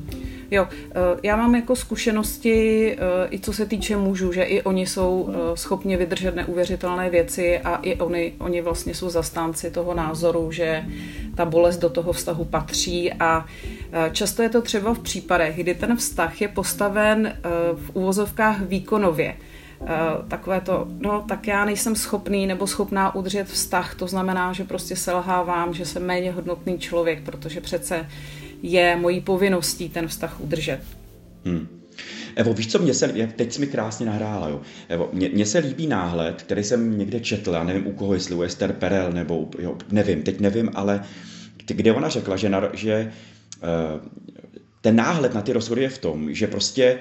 Jo, 0.50 0.68
eh, 0.70 0.94
já 1.22 1.36
mám 1.36 1.54
jako 1.54 1.76
zkušenosti 1.76 2.92
eh, 2.92 3.28
i 3.30 3.38
co 3.38 3.52
se 3.52 3.66
týče 3.66 3.96
mužů, 3.96 4.32
že 4.32 4.42
i 4.42 4.62
oni 4.62 4.86
jsou 4.86 5.28
eh, 5.28 5.56
schopni 5.56 5.96
vydržet 5.96 6.34
neuvěřitelné 6.34 7.10
věci 7.10 7.58
a 7.58 7.76
i 7.76 7.96
oni, 7.96 8.32
oni 8.38 8.60
vlastně 8.60 8.94
jsou 8.94 9.10
zastánci 9.10 9.70
toho 9.70 9.94
názoru, 9.94 10.52
že 10.52 10.84
ta 11.34 11.44
bolest 11.44 11.78
do 11.78 11.90
toho 11.90 12.12
vztahu 12.12 12.44
patří 12.44 13.12
a 13.12 13.46
často 14.12 14.42
je 14.42 14.48
to 14.48 14.62
třeba 14.62 14.94
v 14.94 14.98
případech, 14.98 15.56
kdy 15.56 15.74
ten 15.74 15.96
vztah 15.96 16.40
je 16.40 16.48
postaven 16.48 17.36
v 17.74 17.90
úvozovkách 17.94 18.60
výkonově. 18.60 19.36
takové 20.28 20.60
to, 20.60 20.86
no 20.98 21.24
tak 21.28 21.46
já 21.46 21.64
nejsem 21.64 21.96
schopný 21.96 22.46
nebo 22.46 22.66
schopná 22.66 23.14
udržet 23.14 23.48
vztah, 23.48 23.94
to 23.94 24.06
znamená, 24.06 24.52
že 24.52 24.64
prostě 24.64 24.96
selhávám, 24.96 25.74
že 25.74 25.84
jsem 25.84 26.06
méně 26.06 26.32
hodnotný 26.32 26.78
člověk, 26.78 27.22
protože 27.22 27.60
přece 27.60 28.06
je 28.62 28.96
mojí 28.96 29.20
povinností 29.20 29.88
ten 29.88 30.08
vztah 30.08 30.40
udržet. 30.40 30.80
Hmm. 31.44 31.80
Evo, 32.36 32.54
víš 32.54 32.72
co, 32.72 32.78
mě 32.78 32.94
se, 32.94 33.08
teď 33.36 33.52
jsi 33.52 33.60
mi 33.60 33.66
krásně 33.66 34.06
nahrála, 34.06 34.48
jo. 34.48 34.60
Evo, 34.88 35.08
mně, 35.12 35.28
mně 35.28 35.46
se 35.46 35.58
líbí 35.58 35.86
náhled, 35.86 36.42
který 36.42 36.64
jsem 36.64 36.98
někde 36.98 37.20
četl, 37.20 37.52
já 37.52 37.64
nevím 37.64 37.86
u 37.86 37.92
koho, 37.92 38.14
jestli 38.14 38.34
u 38.34 38.42
Esther 38.42 38.72
Perel, 38.72 39.12
nebo, 39.12 39.48
jo, 39.58 39.76
nevím, 39.90 40.22
teď 40.22 40.40
nevím, 40.40 40.70
ale 40.74 41.04
kde 41.66 41.92
ona 41.92 42.08
řekla, 42.08 42.36
že, 42.36 42.48
na, 42.48 42.68
že 42.72 43.12
uh, 43.62 44.00
ten 44.80 44.96
náhled 44.96 45.34
na 45.34 45.42
ty 45.42 45.52
rozhody 45.52 45.82
je 45.82 45.88
v 45.88 45.98
tom, 45.98 46.34
že 46.34 46.46
prostě 46.46 46.98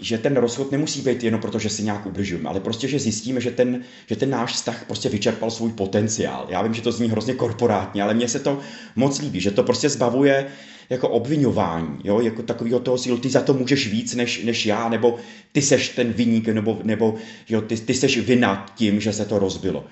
že 0.00 0.18
ten 0.18 0.36
rozchod 0.36 0.70
nemusí 0.70 1.02
být 1.02 1.22
jenom 1.22 1.40
proto, 1.40 1.58
že 1.58 1.70
si 1.70 1.82
nějak 1.82 2.06
udržujeme, 2.06 2.48
ale 2.48 2.60
prostě, 2.60 2.88
že 2.88 2.98
zjistíme, 2.98 3.40
že 3.40 3.50
ten, 3.50 3.80
že 4.06 4.16
ten 4.16 4.30
náš 4.30 4.52
vztah 4.52 4.84
prostě 4.84 5.08
vyčerpal 5.08 5.50
svůj 5.50 5.72
potenciál. 5.72 6.46
Já 6.48 6.62
vím, 6.62 6.74
že 6.74 6.82
to 6.82 6.92
zní 6.92 7.10
hrozně 7.10 7.34
korporátně, 7.34 8.02
ale 8.02 8.14
mně 8.14 8.28
se 8.28 8.40
to 8.40 8.58
moc 8.96 9.20
líbí, 9.20 9.40
že 9.40 9.50
to 9.50 9.62
prostě 9.62 9.88
zbavuje 9.88 10.46
jako 10.90 11.08
obvinování, 11.08 11.98
jo, 12.04 12.20
jako 12.20 12.42
takového 12.42 12.80
toho 12.80 12.98
sílu, 12.98 13.18
ty 13.18 13.30
za 13.30 13.40
to 13.40 13.54
můžeš 13.54 13.88
víc 13.88 14.14
než, 14.14 14.44
než 14.44 14.66
já, 14.66 14.88
nebo 14.88 15.16
ty 15.52 15.62
seš 15.62 15.88
ten 15.88 16.12
vyník, 16.12 16.48
nebo, 16.48 16.80
nebo 16.82 17.14
jo, 17.48 17.60
ty, 17.60 17.76
ty 17.76 17.94
seš 17.94 18.18
vina 18.18 18.66
tím, 18.74 19.00
že 19.00 19.12
se 19.12 19.24
to 19.24 19.38
rozbilo. 19.38 19.84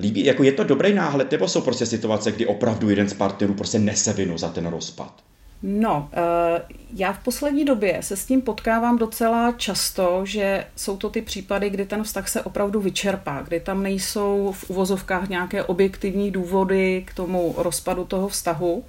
líbí, 0.00 0.24
jako 0.24 0.42
je 0.42 0.52
to 0.52 0.64
dobrý 0.64 0.92
náhled, 0.92 1.32
nebo 1.32 1.48
jsou 1.48 1.60
prostě 1.60 1.86
situace, 1.86 2.32
kdy 2.32 2.46
opravdu 2.46 2.90
jeden 2.90 3.08
z 3.08 3.14
partnerů 3.14 3.54
prostě 3.54 3.78
nese 3.78 4.12
vinu 4.12 4.38
za 4.38 4.48
ten 4.48 4.66
rozpad? 4.66 5.22
No, 5.62 6.08
eh, 6.12 6.62
já 6.94 7.12
v 7.12 7.18
poslední 7.18 7.64
době 7.64 7.98
se 8.02 8.16
s 8.16 8.26
tím 8.26 8.42
potkávám 8.42 8.98
docela 8.98 9.52
často, 9.52 10.20
že 10.24 10.66
jsou 10.76 10.96
to 10.96 11.10
ty 11.10 11.22
případy, 11.22 11.70
kdy 11.70 11.86
ten 11.86 12.02
vztah 12.04 12.28
se 12.28 12.42
opravdu 12.42 12.80
vyčerpá, 12.80 13.42
kdy 13.42 13.60
tam 13.60 13.82
nejsou 13.82 14.52
v 14.56 14.70
uvozovkách 14.70 15.28
nějaké 15.28 15.64
objektivní 15.64 16.30
důvody 16.30 17.04
k 17.06 17.14
tomu 17.14 17.54
rozpadu 17.56 18.04
toho 18.04 18.28
vztahu, 18.28 18.84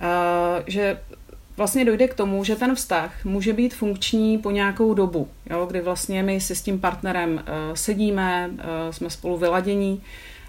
eh, 0.00 0.64
že 0.66 1.00
vlastně 1.56 1.84
dojde 1.84 2.08
k 2.08 2.14
tomu, 2.14 2.44
že 2.44 2.56
ten 2.56 2.74
vztah 2.74 3.24
může 3.24 3.52
být 3.52 3.74
funkční 3.74 4.38
po 4.38 4.50
nějakou 4.50 4.94
dobu, 4.94 5.28
jo, 5.50 5.66
kdy 5.66 5.80
vlastně 5.80 6.22
my 6.22 6.40
si 6.40 6.56
s 6.56 6.62
tím 6.62 6.80
partnerem 6.80 7.44
eh, 7.46 7.76
sedíme, 7.76 8.50
jsme 8.90 9.10
spolu 9.10 9.36
vyladění 9.36 10.02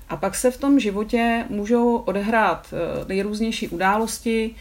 a 0.09 0.17
pak 0.17 0.35
se 0.35 0.51
v 0.51 0.57
tom 0.57 0.79
životě 0.79 1.45
můžou 1.49 1.95
odehrát 1.97 2.73
nejrůznější 3.07 3.67
události, 3.67 4.55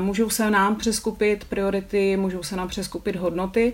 můžou 0.00 0.30
se 0.30 0.50
nám 0.50 0.76
přeskupit 0.76 1.44
priority, 1.44 2.16
můžou 2.16 2.42
se 2.42 2.56
nám 2.56 2.68
přeskupit 2.68 3.16
hodnoty 3.16 3.72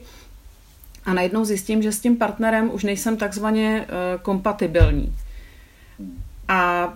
a 1.04 1.14
najednou 1.14 1.44
zjistím, 1.44 1.82
že 1.82 1.92
s 1.92 2.00
tím 2.00 2.16
partnerem 2.16 2.70
už 2.72 2.84
nejsem 2.84 3.16
takzvaně 3.16 3.86
eh, 3.88 4.18
kompatibilní. 4.22 5.14
A 6.48 6.92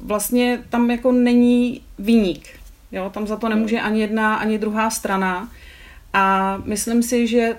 vlastně 0.00 0.62
tam 0.70 0.90
jako 0.90 1.12
není 1.12 1.80
výnik. 1.98 2.48
Jo? 2.92 3.10
Tam 3.10 3.26
za 3.26 3.36
to 3.36 3.48
nemůže 3.48 3.80
ani 3.80 4.00
jedna, 4.00 4.34
ani 4.34 4.58
druhá 4.58 4.90
strana. 4.90 5.48
A 6.12 6.56
myslím 6.64 7.02
si, 7.02 7.26
že 7.26 7.56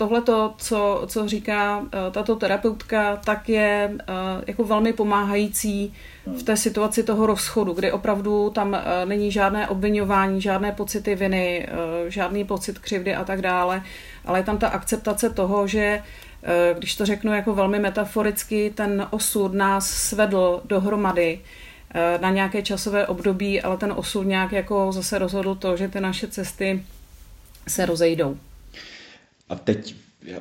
tohle, 0.00 0.22
co, 0.56 1.04
co 1.06 1.28
říká 1.28 1.82
eh, 1.82 2.10
tato 2.10 2.36
terapeutka, 2.36 3.16
tak 3.16 3.48
je 3.48 3.90
eh, 4.00 4.12
jako 4.46 4.64
velmi 4.64 4.92
pomáhající 4.92 5.92
v 6.26 6.42
té 6.42 6.56
situaci 6.56 7.02
toho 7.02 7.26
rozchodu, 7.26 7.72
kdy 7.72 7.92
opravdu 7.92 8.50
tam 8.50 8.74
eh, 8.74 9.06
není 9.06 9.32
žádné 9.32 9.68
obvinování, 9.68 10.40
žádné 10.40 10.72
pocity 10.72 11.14
viny, 11.14 11.68
žádný 12.08 12.44
pocit 12.44 12.78
křivdy 12.78 13.14
a 13.14 13.24
tak 13.24 13.42
dále, 13.42 13.82
ale 14.24 14.38
je 14.38 14.42
tam 14.42 14.58
ta 14.58 14.68
akceptace 14.68 15.30
toho, 15.30 15.66
že 15.66 16.02
když 16.78 16.96
to 16.96 17.06
řeknu 17.06 17.34
jako 17.34 17.54
velmi 17.54 17.78
metaforicky, 17.78 18.72
ten 18.74 19.06
osud 19.10 19.54
nás 19.54 19.90
svedl 19.90 20.62
dohromady 20.64 21.40
na 22.20 22.30
nějaké 22.30 22.62
časové 22.62 23.06
období, 23.06 23.62
ale 23.62 23.76
ten 23.76 23.92
osud 23.96 24.22
nějak 24.22 24.52
jako 24.52 24.92
zase 24.92 25.18
rozhodl 25.18 25.54
to, 25.54 25.76
že 25.76 25.88
ty 25.88 26.00
naše 26.00 26.26
cesty 26.26 26.82
se 27.68 27.86
rozejdou. 27.86 28.36
A 29.50 29.54
teď, 29.56 29.94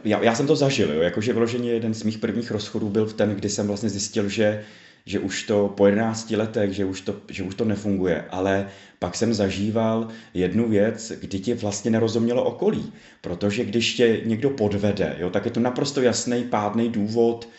já, 0.03 0.23
já 0.23 0.35
jsem 0.35 0.47
to 0.47 0.55
zažil, 0.55 0.91
jo, 0.91 1.01
jakože 1.01 1.33
vyloženě 1.33 1.71
jeden 1.71 1.93
z 1.93 2.03
mých 2.03 2.17
prvních 2.17 2.51
rozchodů 2.51 2.89
byl 2.89 3.05
v 3.05 3.13
ten, 3.13 3.29
kdy 3.35 3.49
jsem 3.49 3.67
vlastně 3.67 3.89
zjistil, 3.89 4.29
že 4.29 4.59
že 5.05 5.19
už 5.19 5.43
to 5.43 5.69
po 5.75 5.85
11 5.85 6.31
letech, 6.31 6.71
že 6.71 6.85
už, 6.85 7.01
to, 7.01 7.15
že 7.29 7.43
už 7.43 7.55
to 7.55 7.65
nefunguje, 7.65 8.23
ale 8.29 8.65
pak 8.99 9.15
jsem 9.15 9.33
zažíval 9.33 10.07
jednu 10.33 10.67
věc, 10.67 11.11
kdy 11.19 11.39
ti 11.39 11.53
vlastně 11.53 11.91
nerozumělo 11.91 12.43
okolí, 12.43 12.91
protože 13.21 13.63
když 13.63 13.93
tě 13.93 14.21
někdo 14.25 14.49
podvede, 14.49 15.15
jo, 15.19 15.29
tak 15.29 15.45
je 15.45 15.51
to 15.51 15.59
naprosto 15.59 16.01
jasný 16.01 16.43
pádný 16.43 16.89
důvod, 16.89 17.49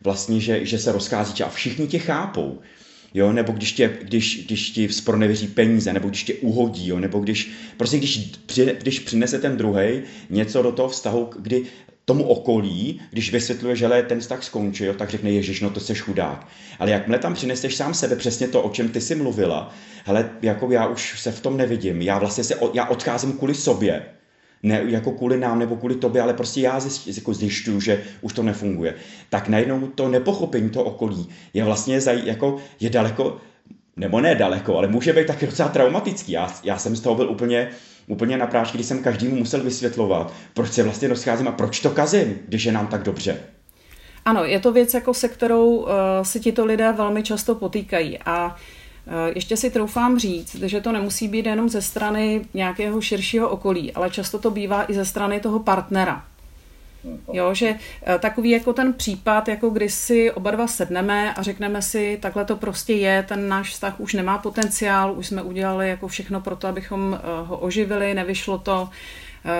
vlastně, 0.00 0.40
že, 0.40 0.66
že 0.66 0.78
se 0.78 0.92
rozchází 0.92 1.42
a 1.42 1.48
všichni 1.48 1.86
tě 1.86 1.98
chápou 1.98 2.60
jo, 3.16 3.32
nebo 3.32 3.52
když, 3.52 3.72
tě, 3.72 3.98
když, 4.02 4.46
když 4.46 4.70
ti 4.70 4.88
spronevěří 4.88 5.48
peníze, 5.48 5.92
nebo 5.92 6.08
když 6.08 6.24
tě 6.24 6.34
uhodí, 6.34 6.88
jo, 6.88 7.00
nebo 7.00 7.18
když, 7.18 7.50
prostě 7.76 7.98
když, 7.98 8.32
když 8.80 8.98
přinese 8.98 9.38
ten 9.38 9.56
druhý 9.56 10.02
něco 10.30 10.62
do 10.62 10.72
toho 10.72 10.88
vztahu, 10.88 11.30
kdy 11.38 11.62
tomu 12.04 12.24
okolí, 12.24 13.00
když 13.10 13.32
vysvětluje, 13.32 13.76
že 13.76 13.88
ten 14.08 14.20
vztah 14.20 14.44
skončil, 14.44 14.94
tak 14.94 15.10
řekne, 15.10 15.30
ježiš, 15.30 15.60
no 15.60 15.70
to 15.70 15.80
jsi 15.80 15.94
chudák. 15.94 16.46
Ale 16.78 16.90
jakmile 16.90 17.18
tam 17.18 17.34
přineseš 17.34 17.76
sám 17.76 17.94
sebe, 17.94 18.16
přesně 18.16 18.48
to, 18.48 18.62
o 18.62 18.70
čem 18.70 18.88
ty 18.88 19.00
jsi 19.00 19.14
mluvila, 19.14 19.74
hele, 20.04 20.30
jako 20.42 20.72
já 20.72 20.86
už 20.86 21.20
se 21.20 21.32
v 21.32 21.40
tom 21.40 21.56
nevidím, 21.56 22.02
já 22.02 22.18
vlastně 22.18 22.44
se, 22.44 22.54
já 22.74 22.86
odcházím 22.86 23.32
kvůli 23.32 23.54
sobě, 23.54 24.02
ne 24.62 24.82
jako 24.86 25.12
kvůli 25.12 25.38
nám 25.38 25.58
nebo 25.58 25.76
kvůli 25.76 25.94
tobě, 25.94 26.22
ale 26.22 26.34
prostě 26.34 26.60
já 26.60 26.80
zjišť, 26.80 27.18
jako 27.18 27.34
zjišťuju, 27.34 27.80
že 27.80 28.02
už 28.20 28.32
to 28.32 28.42
nefunguje, 28.42 28.94
tak 29.30 29.48
najednou 29.48 29.86
to 29.86 30.08
nepochopení 30.08 30.70
to 30.70 30.84
okolí 30.84 31.28
je 31.54 31.64
vlastně 31.64 32.00
zaj, 32.00 32.22
jako 32.24 32.56
je 32.80 32.90
daleko, 32.90 33.36
nebo 33.96 34.20
ne 34.20 34.34
daleko, 34.34 34.78
ale 34.78 34.88
může 34.88 35.12
být 35.12 35.26
taky 35.26 35.46
docela 35.46 35.68
traumatický. 35.68 36.32
Já, 36.32 36.54
já 36.64 36.78
jsem 36.78 36.96
z 36.96 37.00
toho 37.00 37.14
byl 37.14 37.30
úplně, 37.30 37.68
úplně 38.06 38.36
na 38.36 38.46
prášky, 38.46 38.78
když 38.78 38.86
jsem 38.86 39.02
každému 39.02 39.36
musel 39.36 39.62
vysvětlovat, 39.62 40.32
proč 40.54 40.72
se 40.72 40.82
vlastně 40.82 41.08
rozcházím 41.08 41.48
a 41.48 41.52
proč 41.52 41.80
to 41.80 41.90
kazím, 41.90 42.38
když 42.48 42.64
je 42.64 42.72
nám 42.72 42.86
tak 42.86 43.02
dobře. 43.02 43.36
Ano, 44.24 44.44
je 44.44 44.60
to 44.60 44.72
věc, 44.72 44.94
jako 44.94 45.14
se 45.14 45.28
kterou 45.28 45.76
uh, 45.76 45.88
se 46.22 46.40
tito 46.40 46.64
lidé 46.64 46.92
velmi 46.92 47.22
často 47.22 47.54
potýkají 47.54 48.18
a 48.26 48.56
Eh, 48.56 48.56
ještě 49.34 49.56
si 49.56 49.70
troufám 49.70 50.18
říct, 50.18 50.54
že 50.54 50.80
to 50.80 50.92
nemusí 50.92 51.28
být 51.28 51.46
jenom 51.46 51.68
ze 51.68 51.82
strany 51.82 52.44
nějakého 52.54 53.00
širšího 53.00 53.48
okolí, 53.48 53.92
ale 53.92 54.10
často 54.10 54.38
to 54.38 54.50
bývá 54.50 54.90
i 54.90 54.94
ze 54.94 55.04
strany 55.04 55.40
toho 55.40 55.58
partnera. 55.58 56.24
Jo, 57.32 57.54
že 57.54 57.74
eh, 58.02 58.18
takový 58.18 58.50
jako 58.50 58.72
ten 58.72 58.92
případ, 58.92 59.48
jako 59.48 59.70
když 59.70 59.94
si 59.94 60.32
oba 60.32 60.50
dva 60.50 60.66
sedneme 60.66 61.34
a 61.34 61.42
řekneme 61.42 61.82
si, 61.82 62.18
takhle 62.22 62.44
to 62.44 62.56
prostě 62.56 62.92
je, 62.92 63.22
ten 63.22 63.48
náš 63.48 63.70
vztah 63.70 64.00
už 64.00 64.14
nemá 64.14 64.38
potenciál, 64.38 65.12
už 65.16 65.26
jsme 65.26 65.42
udělali 65.42 65.88
jako 65.88 66.08
všechno 66.08 66.40
pro 66.40 66.56
to, 66.56 66.68
abychom 66.68 67.18
eh, 67.18 67.46
ho 67.46 67.58
oživili, 67.58 68.14
nevyšlo 68.14 68.58
to, 68.58 68.88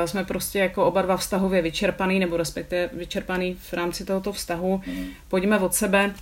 jsme 0.05 0.25
prostě 0.25 0.59
jako 0.59 0.87
oba 0.87 1.03
dva 1.03 1.17
vztahově 1.17 1.63
vyčerpaný, 1.63 2.19
nebo 2.19 2.37
respektive 2.37 2.91
vyčerpaný 2.93 3.57
v 3.61 3.73
rámci 3.73 4.05
tohoto 4.05 4.33
vztahu, 4.33 4.81
pojďme 5.29 5.59
od 5.59 5.75
sebe, 5.75 6.15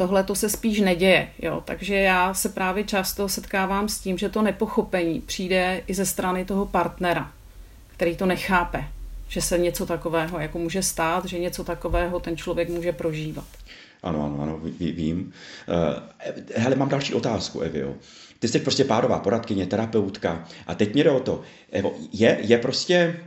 tohle 0.00 0.24
to 0.24 0.34
se 0.34 0.48
spíš 0.48 0.80
neděje. 0.80 1.28
Jo? 1.38 1.62
Takže 1.64 1.94
já 1.94 2.34
se 2.34 2.48
právě 2.48 2.84
často 2.84 3.28
setkávám 3.28 3.88
s 3.88 3.98
tím, 3.98 4.18
že 4.18 4.28
to 4.28 4.42
nepochopení 4.42 5.20
přijde 5.20 5.82
i 5.86 5.94
ze 5.94 6.06
strany 6.06 6.44
toho 6.44 6.66
partnera, 6.66 7.32
který 7.96 8.16
to 8.16 8.26
nechápe, 8.26 8.84
že 9.28 9.42
se 9.42 9.58
něco 9.58 9.86
takového 9.86 10.40
jako 10.40 10.58
může 10.58 10.82
stát, 10.82 11.24
že 11.24 11.38
něco 11.38 11.64
takového 11.64 12.20
ten 12.20 12.36
člověk 12.36 12.68
může 12.68 12.92
prožívat. 12.92 13.44
Ano, 14.02 14.24
ano, 14.24 14.42
ano, 14.42 14.60
vím. 14.80 15.32
Uh, 15.68 16.54
hele, 16.56 16.76
mám 16.76 16.88
další 16.88 17.14
otázku, 17.14 17.60
Evio. 17.60 17.94
Ty 18.38 18.48
jsi 18.48 18.58
prostě 18.58 18.84
párová 18.84 19.18
poradkyně, 19.18 19.66
terapeutka 19.66 20.44
a 20.66 20.74
teď 20.74 20.94
mě 20.94 21.04
jde 21.04 21.10
o 21.10 21.20
to, 21.20 21.40
Evo, 21.72 21.92
je, 22.12 22.38
je 22.40 22.58
prostě 22.58 23.20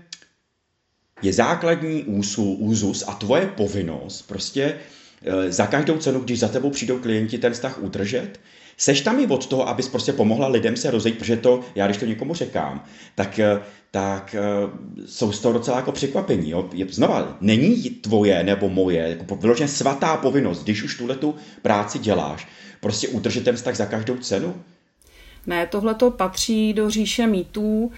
je 1.22 1.34
základní 1.34 2.04
úsul, 2.04 2.56
úzus 2.60 3.04
a 3.08 3.14
tvoje 3.14 3.48
povinnost 3.48 4.22
prostě 4.22 4.76
Eh, 4.76 5.03
za 5.48 5.68
každou 5.68 5.98
cenu, 5.98 6.20
když 6.20 6.40
za 6.40 6.48
tebou 6.48 6.70
přijdou 6.70 7.00
klienti, 7.00 7.38
ten 7.38 7.54
vztah 7.54 7.82
udržet? 7.82 8.40
Seš 8.78 9.02
tam 9.02 9.20
i 9.20 9.28
od 9.28 9.48
toho, 9.48 9.70
abys 9.70 9.90
prostě 9.90 10.14
pomohla 10.14 10.48
lidem 10.48 10.76
se 10.76 10.92
rozejít, 10.92 11.18
protože 11.18 11.38
to, 11.38 11.60
já 11.76 11.86
když 11.86 11.98
to 11.98 12.06
někomu 12.06 12.34
řekám, 12.34 12.84
tak, 13.16 13.40
eh, 13.40 13.60
tak 13.92 14.36
eh, 14.36 14.42
jsou 15.06 15.32
z 15.32 15.40
toho 15.40 15.54
docela 15.54 15.78
jako 15.78 15.92
překvapení. 15.92 16.50
Jo? 16.50 16.70
Znova, 16.90 17.38
není 17.42 17.76
tvoje 17.90 18.44
nebo 18.44 18.70
moje, 18.70 19.10
jako 19.10 19.36
vyloženě 19.36 19.68
svatá 19.68 20.18
povinnost, 20.18 20.64
když 20.64 20.84
už 20.84 20.98
tuhle 20.98 21.16
tu 21.16 21.36
práci 21.62 22.00
děláš, 22.00 22.48
prostě 22.80 23.08
udržet 23.08 23.44
ten 23.44 23.56
vztah 23.56 23.76
za 23.76 23.86
každou 23.86 24.18
cenu? 24.18 24.56
Ne, 25.48 25.68
tohle 25.68 25.96
to 25.96 26.12
patří 26.12 26.74
do 26.74 26.90
říše 26.90 27.28
mýtů, 27.28 27.92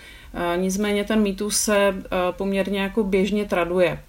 nicméně 0.56 1.04
ten 1.04 1.22
mýtus 1.22 1.58
se 1.58 1.94
poměrně 2.32 2.82
jako 2.82 3.04
běžně 3.04 3.46
traduje 3.46 4.00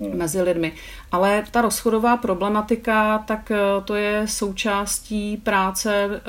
hmm. 0.00 0.18
mezi 0.18 0.42
lidmi. 0.42 0.72
Ale 1.12 1.44
ta 1.50 1.60
rozchodová 1.60 2.16
problematika, 2.16 3.18
tak 3.18 3.50
eh, 3.50 3.58
to 3.84 3.94
je 3.94 4.28
součástí 4.28 5.36
práce 5.36 6.04
eh, 6.04 6.20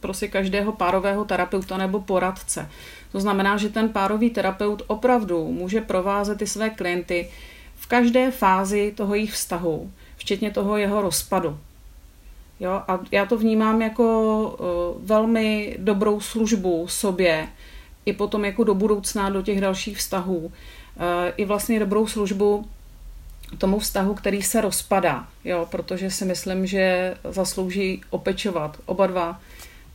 prostě 0.00 0.28
každého 0.28 0.72
párového 0.72 1.24
terapeuta 1.24 1.76
nebo 1.76 2.00
poradce. 2.00 2.70
To 3.12 3.20
znamená, 3.20 3.56
že 3.56 3.68
ten 3.68 3.88
párový 3.88 4.30
terapeut 4.30 4.82
opravdu 4.86 5.52
může 5.52 5.80
provázet 5.80 6.38
ty 6.38 6.46
své 6.46 6.70
klienty 6.70 7.28
v 7.76 7.86
každé 7.86 8.30
fázi 8.30 8.92
toho 8.96 9.14
jejich 9.14 9.32
vztahu, 9.32 9.90
včetně 10.16 10.50
toho 10.50 10.76
jeho 10.76 11.02
rozpadu. 11.02 11.58
Jo, 12.60 12.70
a 12.88 13.00
já 13.12 13.26
to 13.26 13.36
vnímám 13.36 13.82
jako 13.82 14.42
uh, 14.96 15.06
velmi 15.06 15.76
dobrou 15.78 16.20
službu 16.20 16.86
sobě, 16.88 17.48
i 18.06 18.12
potom 18.12 18.44
jako 18.44 18.64
do 18.64 18.74
budoucna, 18.74 19.30
do 19.30 19.42
těch 19.42 19.60
dalších 19.60 19.98
vztahů. 19.98 20.52
Eh, 20.98 21.32
i 21.36 21.44
vlastně 21.44 21.80
dobrou 21.80 22.06
službu 22.06 22.68
tomu 23.58 23.78
vztahu, 23.78 24.14
který 24.14 24.42
se 24.42 24.60
rozpadá, 24.60 25.26
jo, 25.44 25.66
protože 25.70 26.10
si 26.10 26.24
myslím, 26.24 26.66
že 26.66 27.14
zaslouží 27.24 28.00
opečovat 28.10 28.76
oba 28.86 29.06
dva 29.06 29.40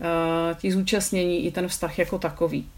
eh, 0.02 0.56
ti 0.56 0.72
zúčastnění 0.72 1.46
i 1.46 1.52
ten 1.52 1.68
vztah 1.68 2.00
jako 2.00 2.20
takový. 2.20 2.70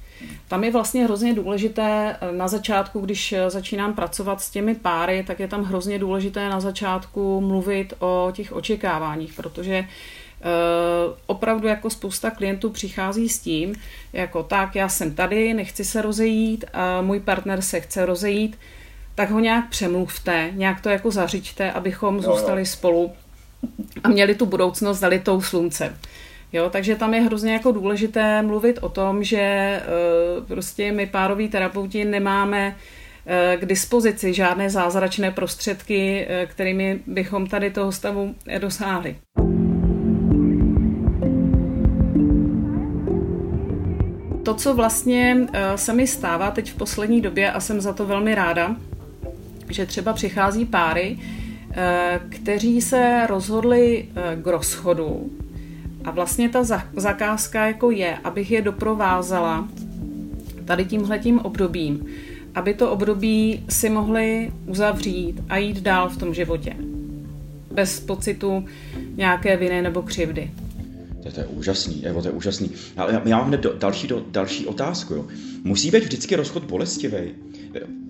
Tam 0.48 0.64
je 0.64 0.72
vlastně 0.72 1.04
hrozně 1.04 1.34
důležité 1.34 2.18
eh, 2.22 2.32
na 2.32 2.48
začátku, 2.48 3.00
když 3.00 3.36
začínám 3.48 3.94
pracovat 3.94 4.42
s 4.42 4.50
těmi 4.50 4.76
páry, 4.76 5.24
tak 5.28 5.40
je 5.40 5.48
tam 5.48 5.64
hrozně 5.64 6.00
důležité 6.00 6.50
na 6.50 6.60
začátku 6.60 7.42
mluvit 7.42 7.94
o 8.00 8.32
těch 8.36 8.54
očekáváních, 8.54 9.34
protože 9.34 9.86
opravdu 11.26 11.68
jako 11.68 11.90
spousta 11.90 12.32
klientů 12.32 12.70
přichází 12.70 13.30
s 13.30 13.40
tím, 13.40 13.76
jako 14.14 14.44
tak, 14.44 14.76
já 14.76 14.90
jsem 14.90 15.16
tady, 15.16 15.54
nechci 15.54 15.86
se 15.86 16.02
rozejít, 16.02 16.66
a 16.74 17.02
můj 17.02 17.20
partner 17.20 17.62
se 17.62 17.80
chce 17.80 18.06
rozejít, 18.06 18.58
tak 19.16 19.32
ho 19.32 19.40
nějak 19.40 19.70
přemluvte, 19.70 20.50
nějak 20.54 20.82
to 20.82 20.90
jako 20.90 21.12
zařiďte, 21.12 21.72
abychom 21.72 22.16
jo, 22.16 22.22
zůstali 22.22 22.62
jo. 22.62 22.66
spolu. 22.66 23.12
a 24.04 24.10
měli 24.10 24.36
tu 24.36 24.46
budoucnost 24.46 25.00
zalitou 25.00 25.42
sluncem. 25.42 25.98
Jo, 26.54 26.70
takže 26.70 26.96
tam 26.96 27.14
je 27.14 27.22
hrozně 27.22 27.54
jako 27.54 27.72
důležité 27.72 28.42
mluvit 28.42 28.80
o 28.82 28.90
tom, 28.90 29.24
že 29.24 29.82
uh, 30.40 30.46
prostě 30.46 30.92
my 30.92 31.08
pároví 31.08 31.50
terapeuti 31.50 32.06
nemáme 32.06 32.76
uh, 32.76 33.62
k 33.62 33.66
dispozici 33.66 34.34
žádné 34.34 34.70
zázračné 34.70 35.32
prostředky, 35.32 36.28
kterými 36.46 37.00
bychom 37.08 37.48
tady 37.48 37.72
toho 37.72 37.92
stavu 37.92 38.36
dosáhli. 38.60 39.16
To, 44.44 44.54
co 44.54 44.74
vlastně 44.74 45.48
se 45.76 45.94
mi 45.94 46.08
stává 46.08 46.52
teď 46.52 46.72
v 46.72 46.76
poslední 46.76 47.22
době 47.22 47.52
a 47.52 47.60
jsem 47.60 47.82
za 47.82 47.94
to 47.94 48.06
velmi 48.06 48.36
ráda, 48.36 48.76
že 49.70 49.86
třeba 49.86 50.14
přichází 50.14 50.66
páry, 50.66 51.20
kteří 52.30 52.82
se 52.82 53.28
rozhodli 53.30 54.06
k 54.42 54.48
rozchodu 54.48 55.32
a 56.06 56.12
vlastně 56.12 56.50
ta 56.50 56.64
zakázka 56.96 57.68
jako 57.68 57.92
je, 57.92 58.18
abych 58.24 58.52
je 58.52 58.62
doprovázela 58.62 59.68
tady 60.66 60.86
tímhletím 60.86 61.40
obdobím, 61.40 62.06
aby 62.56 62.74
to 62.74 62.92
období 62.92 63.64
si 63.70 63.90
mohli 63.90 64.52
uzavřít 64.66 65.42
a 65.50 65.58
jít 65.58 65.82
dál 65.82 66.10
v 66.10 66.18
tom 66.18 66.34
životě. 66.34 66.76
Bez 67.72 68.00
pocitu 68.00 68.66
nějaké 69.16 69.58
viny 69.58 69.82
nebo 69.82 70.02
křivdy. 70.02 70.52
To, 71.24 71.32
to 71.32 71.40
je 71.40 71.46
úžasný, 71.48 72.06
Evo, 72.06 72.22
to 72.22 72.28
je 72.28 72.32
úžasný. 72.32 72.72
Ale 72.98 73.22
já 73.26 73.38
mám 73.38 73.48
hned 73.48 73.60
do, 73.60 73.74
další, 73.78 74.08
do, 74.08 74.26
další 74.32 74.68
otázku. 74.68 75.14
Jo. 75.14 75.26
Musí 75.64 75.92
být 75.92 76.04
vždycky 76.04 76.36
rozchod 76.36 76.64
bolestivý? 76.64 77.18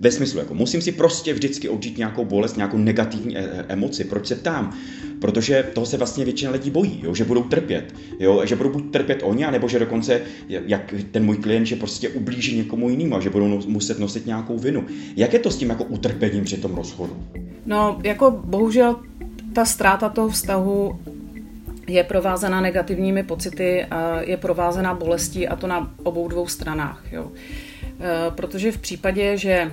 Ve 0.00 0.10
smyslu, 0.10 0.38
jako 0.38 0.54
musím 0.54 0.82
si 0.82 0.92
prostě 0.92 1.32
vždycky 1.34 1.68
odžít 1.68 1.98
nějakou 1.98 2.24
bolest, 2.24 2.56
nějakou 2.56 2.78
negativní 2.78 3.36
e, 3.36 3.40
e, 3.40 3.64
emoci. 3.68 4.04
Proč 4.04 4.26
se 4.26 4.34
ptám? 4.34 4.76
Protože 5.20 5.64
toho 5.74 5.86
se 5.86 5.96
vlastně 5.96 6.24
většina 6.24 6.50
lidí 6.50 6.70
bojí, 6.70 7.00
jo, 7.02 7.14
že 7.14 7.24
budou 7.24 7.42
trpět. 7.42 7.94
Jo, 8.18 8.46
že 8.46 8.56
budou 8.56 8.70
buď 8.70 8.92
trpět 8.92 9.20
oni, 9.22 9.46
nebo 9.50 9.68
že 9.68 9.78
dokonce, 9.78 10.20
jak 10.48 10.94
ten 11.10 11.24
můj 11.24 11.36
klient, 11.36 11.66
že 11.66 11.76
prostě 11.76 12.08
ublíží 12.08 12.56
někomu 12.56 12.88
jinému 12.88 13.16
a 13.16 13.20
že 13.20 13.30
budou 13.30 13.62
muset 13.66 13.98
nosit 13.98 14.26
nějakou 14.26 14.58
vinu. 14.58 14.86
Jak 15.16 15.32
je 15.32 15.38
to 15.38 15.50
s 15.50 15.56
tím 15.56 15.68
jako 15.68 15.84
utrpením 15.84 16.44
při 16.44 16.56
tom 16.56 16.74
rozchodu? 16.74 17.16
No, 17.66 18.00
jako 18.02 18.30
bohužel 18.44 18.96
ta 19.52 19.64
ztráta 19.64 20.08
toho 20.08 20.28
vztahu 20.28 20.98
je 21.86 22.04
provázena 22.04 22.60
negativními 22.60 23.22
pocity 23.22 23.84
a 23.84 24.20
je 24.20 24.36
provázena 24.36 24.94
bolestí 24.94 25.48
a 25.48 25.56
to 25.56 25.66
na 25.66 25.90
obou 26.02 26.28
dvou 26.28 26.46
stranách. 26.46 27.04
Jo. 27.12 27.32
E, 28.00 28.30
protože 28.30 28.72
v 28.72 28.78
případě, 28.78 29.36
že 29.36 29.72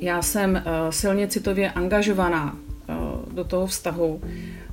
já 0.00 0.22
jsem 0.22 0.56
e, 0.56 0.62
silně 0.90 1.28
citově 1.28 1.70
angažovaná 1.70 2.56
e, 2.56 2.94
do 3.34 3.44
toho 3.44 3.66
vztahu, 3.66 4.20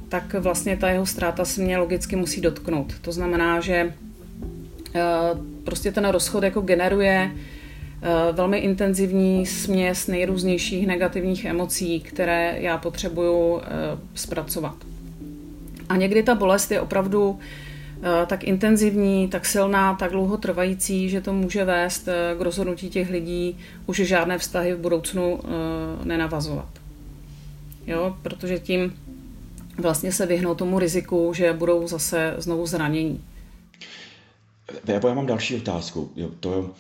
tak 0.10 0.34
vlastně 0.34 0.78
ta 0.78 0.90
jeho 0.90 1.06
ztráta 1.06 1.46
se 1.46 1.62
mě 1.62 1.78
logicky 1.78 2.16
musí 2.16 2.42
dotknout. 2.42 3.00
To 3.02 3.12
znamená, 3.12 3.60
že 3.60 3.94
prostě 5.64 5.92
ten 5.92 6.06
rozchod 6.06 6.44
jako 6.44 6.62
generuje 6.62 7.32
velmi 8.32 8.58
intenzivní 8.58 9.46
směs 9.46 10.08
nejrůznějších 10.08 10.88
negativních 10.88 11.46
emocí, 11.46 12.00
které 12.00 12.56
já 12.60 12.78
potřebuju 12.78 13.62
zpracovat. 14.16 14.76
A 15.92 15.96
někdy 15.96 16.24
ta 16.24 16.36
bolest 16.36 16.72
je 16.72 16.82
opravdu 16.82 17.40
eh, 18.04 18.26
tak 18.26 18.44
intenzivní, 18.44 19.28
tak 19.28 19.46
silná, 19.46 19.96
tak 19.96 20.12
dlouho 20.12 20.38
trvající, 20.38 21.10
že 21.10 21.22
to 21.22 21.34
může 21.34 21.66
vést 21.66 22.08
eh, 22.08 22.36
k 22.38 22.42
rozhodnutí 22.42 22.90
těch 22.90 23.10
lidí 23.10 23.58
už 23.86 23.98
žádné 23.98 24.38
vztahy 24.38 24.74
v 24.74 24.80
budoucnu 24.80 25.40
eh, 25.44 25.48
nenavazovat. 26.06 26.70
Jo, 27.88 28.16
protože 28.22 28.60
tím 28.60 28.94
vlastně 29.78 30.12
se 30.12 30.26
vyhnou 30.26 30.56
tomu 30.56 30.80
riziku, 30.80 31.34
že 31.34 31.54
budou 31.54 31.88
zase 31.88 32.34
znovu 32.38 32.66
zranění. 32.66 33.24
Já, 34.88 34.94
já 35.08 35.14
mám 35.14 35.26
další 35.26 35.56
otázku. 35.56 36.12
Jo, 36.16 36.30
to, 36.40 36.74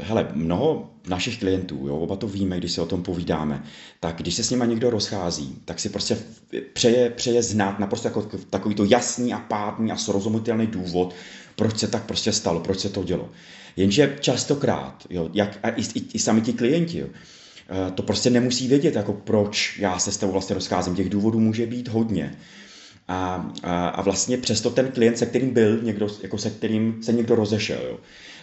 hele, 0.00 0.28
mnoho 0.34 0.90
našich 1.08 1.38
klientů, 1.38 1.86
jo, 1.86 1.96
oba 1.96 2.16
to 2.16 2.28
víme, 2.28 2.58
když 2.58 2.72
se 2.72 2.82
o 2.82 2.86
tom 2.86 3.02
povídáme, 3.02 3.64
tak 4.00 4.16
když 4.16 4.34
se 4.34 4.44
s 4.44 4.50
nima 4.50 4.64
někdo 4.64 4.90
rozchází, 4.90 5.58
tak 5.64 5.80
si 5.80 5.88
prostě 5.88 6.18
přeje, 6.72 7.10
přeje 7.10 7.42
znát 7.42 7.78
naprosto 7.78 8.08
jako 8.08 8.22
takový 8.50 8.74
to 8.74 8.84
jasný 8.84 9.32
a 9.32 9.38
pádný 9.38 9.92
a 9.92 9.96
srozumitelný 9.96 10.66
důvod, 10.66 11.14
proč 11.56 11.78
se 11.78 11.88
tak 11.88 12.04
prostě 12.04 12.32
stalo, 12.32 12.60
proč 12.60 12.78
se 12.78 12.88
to 12.88 13.04
dělo. 13.04 13.28
Jenže 13.76 14.16
častokrát, 14.20 15.06
jo, 15.10 15.30
jak, 15.32 15.58
a 15.62 15.68
i, 15.70 15.82
i, 15.94 16.04
i 16.12 16.18
sami 16.18 16.40
ti 16.40 16.52
klienti, 16.52 16.98
jo, 16.98 17.06
eh, 17.08 17.90
to 17.90 18.02
prostě 18.02 18.30
nemusí 18.30 18.68
vědět, 18.68 18.94
jako 18.94 19.12
proč 19.12 19.78
já 19.78 19.98
se 19.98 20.12
s 20.12 20.16
tebou 20.16 20.32
vlastně 20.32 20.54
rozcházím. 20.54 20.94
Těch 20.94 21.08
důvodů 21.08 21.40
může 21.40 21.66
být 21.66 21.88
hodně. 21.88 22.36
A, 23.08 23.50
a, 23.62 23.88
a 23.88 24.02
vlastně 24.02 24.38
přesto 24.38 24.70
ten 24.70 24.92
klient, 24.92 25.18
se 25.18 25.26
kterým 25.26 25.50
byl, 25.50 25.82
někdo, 25.82 26.08
jako 26.22 26.38
se 26.38 26.50
kterým 26.50 27.02
se 27.02 27.12
někdo 27.12 27.34
rozešel, 27.34 27.78
jo, 27.88 27.98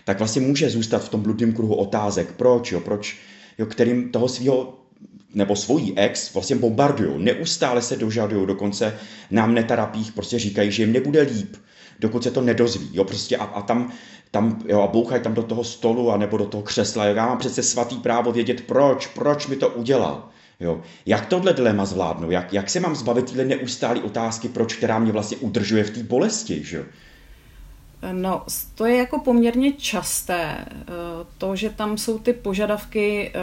tak 0.06 0.18
vlastně 0.18 0.42
může 0.42 0.70
zůstat 0.70 1.04
v 1.04 1.10
tom 1.10 1.22
bludném 1.22 1.54
kruhu 1.54 1.76
otázek, 1.76 2.32
proč, 2.32 2.72
jo, 2.72 2.80
proč, 2.80 3.18
jo, 3.58 3.66
kterým 3.66 4.10
toho 4.10 4.28
svého 4.28 4.86
nebo 5.34 5.56
svojí 5.56 5.98
ex 5.98 6.34
vlastně 6.34 6.56
bombardují, 6.56 7.24
neustále 7.24 7.82
se 7.82 7.96
dožadují, 7.96 8.48
dokonce 8.48 8.98
nám 9.32 9.54
neterapích 9.54 10.12
prostě 10.12 10.40
říkají, 10.40 10.72
že 10.72 10.84
jim 10.84 10.94
nebude 10.94 11.22
líp, 11.22 11.56
dokud 12.00 12.24
se 12.24 12.32
to 12.32 12.42
nedozví, 12.42 12.90
jo, 12.94 13.04
prostě 13.04 13.38
a, 13.38 13.44
a 13.44 13.62
tam, 13.62 13.92
tam, 14.32 14.62
jo, 14.68 14.82
a 14.82 14.88
bouchají 14.88 15.22
tam 15.22 15.34
do 15.34 15.44
toho 15.44 15.64
stolu 15.64 16.12
a 16.12 16.18
nebo 16.18 16.38
do 16.38 16.46
toho 16.46 16.64
křesla, 16.64 17.06
jo, 17.06 17.16
já 17.16 17.28
mám 17.28 17.38
přece 17.38 17.64
svatý 17.64 17.98
právo 17.98 18.32
vědět 18.32 18.62
proč, 18.62 19.08
proč 19.08 19.48
mi 19.48 19.56
to 19.56 19.70
udělal, 19.70 20.30
Jo. 20.60 20.82
Jak 21.06 21.26
tohle 21.26 21.54
dilema 21.54 21.86
zvládnu? 21.86 22.32
Jak, 22.32 22.54
jak 22.54 22.70
se 22.70 22.80
mám 22.80 22.96
zbavit 22.96 23.26
tyhle 23.26 23.46
neustálé 23.46 24.02
otázky, 24.02 24.50
proč, 24.50 24.76
která 24.76 25.00
mě 25.00 25.12
vlastně 25.12 25.38
udržuje 25.38 25.84
v 25.84 25.90
té 25.90 26.04
bolesti? 26.04 26.64
Že? 26.64 26.86
No, 28.12 28.44
to 28.76 28.86
je 28.86 28.98
jako 28.98 29.20
poměrně 29.20 29.72
časté, 29.74 30.66
eh, 30.68 30.86
to, 31.38 31.56
že 31.56 31.70
tam 31.70 31.98
jsou 31.98 32.20
ty 32.20 32.34
požadavky 32.34 33.32
eh, 33.34 33.40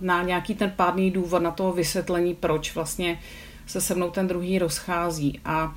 na 0.00 0.22
nějaký 0.22 0.54
ten 0.54 0.72
pádný 0.76 1.10
důvod, 1.10 1.42
na 1.42 1.50
to 1.50 1.72
vysvětlení, 1.72 2.34
proč 2.34 2.74
vlastně 2.74 3.20
se 3.66 3.80
se 3.80 3.94
mnou 3.94 4.10
ten 4.10 4.28
druhý 4.28 4.58
rozchází. 4.58 5.40
A 5.44 5.74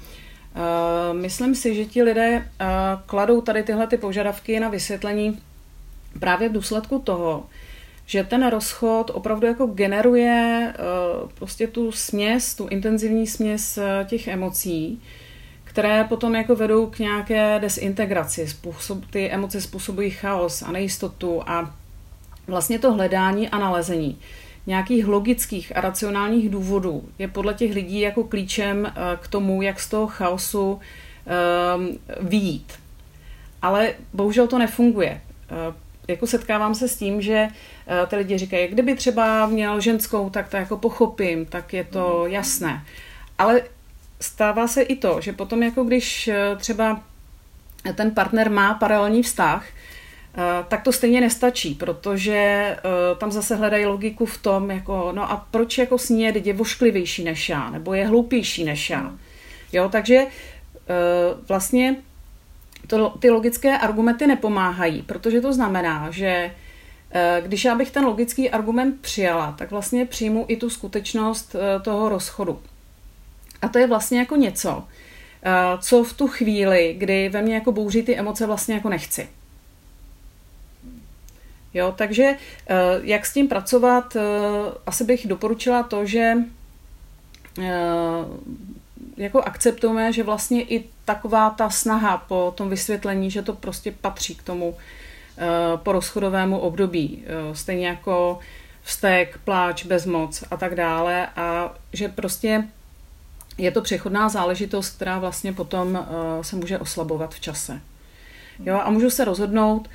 eh, 0.56 1.14
myslím 1.14 1.56
si, 1.56 1.76
že 1.76 1.86
ti 1.86 2.04
lidé 2.04 2.50
kladou 3.06 3.42
tady 3.42 3.64
tyhle 3.64 3.88
ty 3.88 3.98
požadavky 3.98 4.60
na 4.60 4.70
vysvětlení 4.70 5.40
právě 6.20 6.50
v 6.50 6.54
důsledku 6.54 7.00
toho, 7.00 7.46
že 8.08 8.24
ten 8.24 8.48
rozchod 8.48 9.12
opravdu 9.14 9.48
jako 9.48 9.66
generuje 9.66 10.74
uh, 11.24 11.30
prostě 11.30 11.68
tu 11.68 11.92
směs, 11.92 12.56
tu 12.56 12.68
intenzivní 12.68 13.28
směs 13.28 13.78
uh, 13.78 14.08
těch 14.08 14.28
emocí, 14.28 15.02
které 15.64 16.04
potom 16.04 16.36
jako 16.36 16.56
vedou 16.56 16.86
k 16.86 17.00
nějaké 17.00 17.60
desintegraci. 17.60 18.48
Způsob, 18.48 19.06
ty 19.10 19.30
emoce 19.32 19.62
způsobují 19.62 20.10
chaos 20.10 20.62
a 20.62 20.72
nejistotu 20.72 21.44
a 21.46 21.76
vlastně 22.48 22.80
to 22.80 22.94
hledání 22.94 23.50
a 23.50 23.58
nalezení 23.58 24.18
nějakých 24.68 25.08
logických 25.08 25.78
a 25.78 25.82
racionálních 25.82 26.50
důvodů 26.50 27.04
je 27.20 27.28
podle 27.28 27.54
těch 27.54 27.74
lidí 27.74 28.00
jako 28.00 28.24
klíčem 28.24 28.80
uh, 28.80 28.92
k 29.20 29.28
tomu, 29.28 29.62
jak 29.62 29.80
z 29.80 29.90
toho 29.90 30.08
chaosu 30.08 30.80
výjít. 32.22 32.74
Ale 33.62 33.94
bohužel 34.14 34.48
to 34.48 34.58
nefunguje. 34.58 35.22
Jako 36.08 36.28
setkávám 36.28 36.76
se 36.76 36.88
s 36.88 36.96
tím, 36.96 37.22
že 37.22 37.48
Eh, 37.88 38.06
ty 38.08 38.16
lidi 38.16 38.38
říkají, 38.38 38.68
kdyby 38.68 38.96
třeba 38.96 39.46
měl 39.46 39.82
ženskou, 39.82 40.30
tak 40.30 40.50
to 40.50 40.58
jako 40.58 40.78
pochopím, 40.78 41.46
tak 41.46 41.74
je 41.74 41.84
to 41.84 42.26
jasné. 42.28 42.86
Ale 43.38 43.62
stává 44.22 44.68
se 44.68 44.82
i 44.82 44.96
to, 44.96 45.22
že 45.22 45.34
potom 45.34 45.64
jako 45.64 45.84
když 45.84 46.28
eh, 46.28 46.56
třeba 46.56 47.02
ten 47.96 48.12
partner 48.12 48.52
má 48.52 48.74
paralelní 48.74 49.24
vztah, 49.24 49.66
eh, 49.68 50.42
tak 50.68 50.84
to 50.84 50.92
stejně 50.92 51.22
nestačí, 51.22 51.76
protože 51.76 52.76
tam 53.18 53.32
zase 53.32 53.56
hledají 53.56 53.86
logiku 53.86 54.26
v 54.26 54.38
tom, 54.38 54.72
jako, 54.72 55.12
no 55.16 55.32
a 55.32 55.48
proč 55.52 55.78
jako 55.78 55.98
s 55.98 56.10
ní 56.10 56.24
je, 56.24 56.38
je 56.38 56.54
vošklivější 56.54 57.24
než 57.24 57.50
já, 57.50 57.70
nebo 57.70 57.94
je 57.94 58.08
hloupější 58.08 58.64
než 58.64 58.90
já. 58.90 59.12
Jo, 59.74 59.90
takže 59.90 60.26
vlastně 61.48 61.96
to, 62.88 63.10
ty 63.20 63.30
logické 63.30 63.78
argumenty 63.78 64.28
nepomáhají, 64.28 65.02
protože 65.02 65.42
to 65.42 65.54
znamená, 65.54 66.12
že 66.12 66.52
Eh, 67.12 67.42
když 67.46 67.66
já 67.66 67.76
bych 67.76 67.92
ten 67.92 68.06
logický 68.06 68.50
argument 68.50 69.02
přijala, 69.02 69.52
tak 69.58 69.72
vlastně 69.72 70.06
přijmu 70.06 70.46
i 70.48 70.58
tu 70.58 70.70
skutečnost 70.70 71.56
eh, 71.56 71.80
toho 71.80 72.10
rozchodu. 72.10 72.62
A 73.62 73.68
to 73.68 73.80
je 73.80 73.88
vlastně 73.88 74.20
jako 74.20 74.36
něco, 74.36 74.84
eh, 75.44 75.52
co 75.80 76.04
v 76.04 76.14
tu 76.14 76.28
chvíli, 76.28 76.96
kdy 76.98 77.30
ve 77.30 77.42
mně 77.42 77.56
jako 77.56 77.72
bouří 77.72 78.04
ty 78.04 78.18
emoce, 78.18 78.46
vlastně 78.46 78.76
jako 78.76 78.90
nechci. 78.90 79.30
Jo, 81.74 81.94
takže 81.98 82.36
jak 83.02 83.26
s 83.26 83.34
tím 83.34 83.48
pracovat, 83.48 84.18
asi 84.86 85.04
bych 85.04 85.28
doporučila 85.28 85.84
to, 85.84 86.06
že 86.06 86.34
jako 89.18 89.42
akceptujeme, 89.42 90.14
že 90.14 90.24
vlastně 90.24 90.64
i 90.64 90.84
taková 91.06 91.50
ta 91.50 91.70
snaha 91.70 92.18
po 92.18 92.54
tom 92.58 92.70
vysvětlení, 92.70 93.32
že 93.32 93.42
to 93.42 93.54
prostě 93.54 93.92
patří 93.92 94.36
k 94.36 94.44
tomu 94.44 94.76
Eh, 95.38 95.78
po 95.78 95.92
rozchodovému 95.92 96.60
období. 96.60 97.24
Eh, 97.26 97.56
stejně 97.56 97.88
jako 97.88 98.40
vztek, 98.82 99.40
pláč, 99.44 99.86
bezmoc 99.86 100.44
a 100.52 100.58
tak 100.58 100.76
dále. 100.76 101.28
A 101.36 101.74
že 101.94 102.08
prostě 102.08 102.64
je 103.58 103.72
to 103.72 103.82
přechodná 103.82 104.30
záležitost, 104.30 104.96
která 104.96 105.20
vlastně 105.20 105.54
potom 105.54 105.92
uh, 105.96 106.42
se 106.42 106.56
může 106.56 106.80
oslabovat 106.80 107.36
v 107.36 107.40
čase. 107.40 107.82
Jo, 108.66 108.80
a 108.84 108.90
můžu 108.90 109.10
se 109.10 109.26
rozhodnout, 109.26 109.90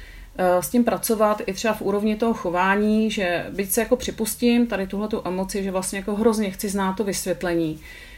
s 0.60 0.68
tím 0.68 0.84
pracovat 0.84 1.42
i 1.46 1.52
třeba 1.52 1.74
v 1.74 1.82
úrovni 1.82 2.16
toho 2.16 2.34
chování, 2.34 3.10
že 3.10 3.46
byť 3.50 3.70
se 3.70 3.80
jako 3.80 3.96
připustím 3.96 4.66
tady 4.66 4.86
tuhle 4.86 5.08
emoci, 5.24 5.62
že 5.62 5.70
vlastně 5.70 5.98
jako 5.98 6.14
hrozně 6.14 6.50
chci 6.50 6.68
znát 6.68 6.92
to 6.92 7.04
vysvětlení, 7.04 7.80
Eh, 7.80 8.11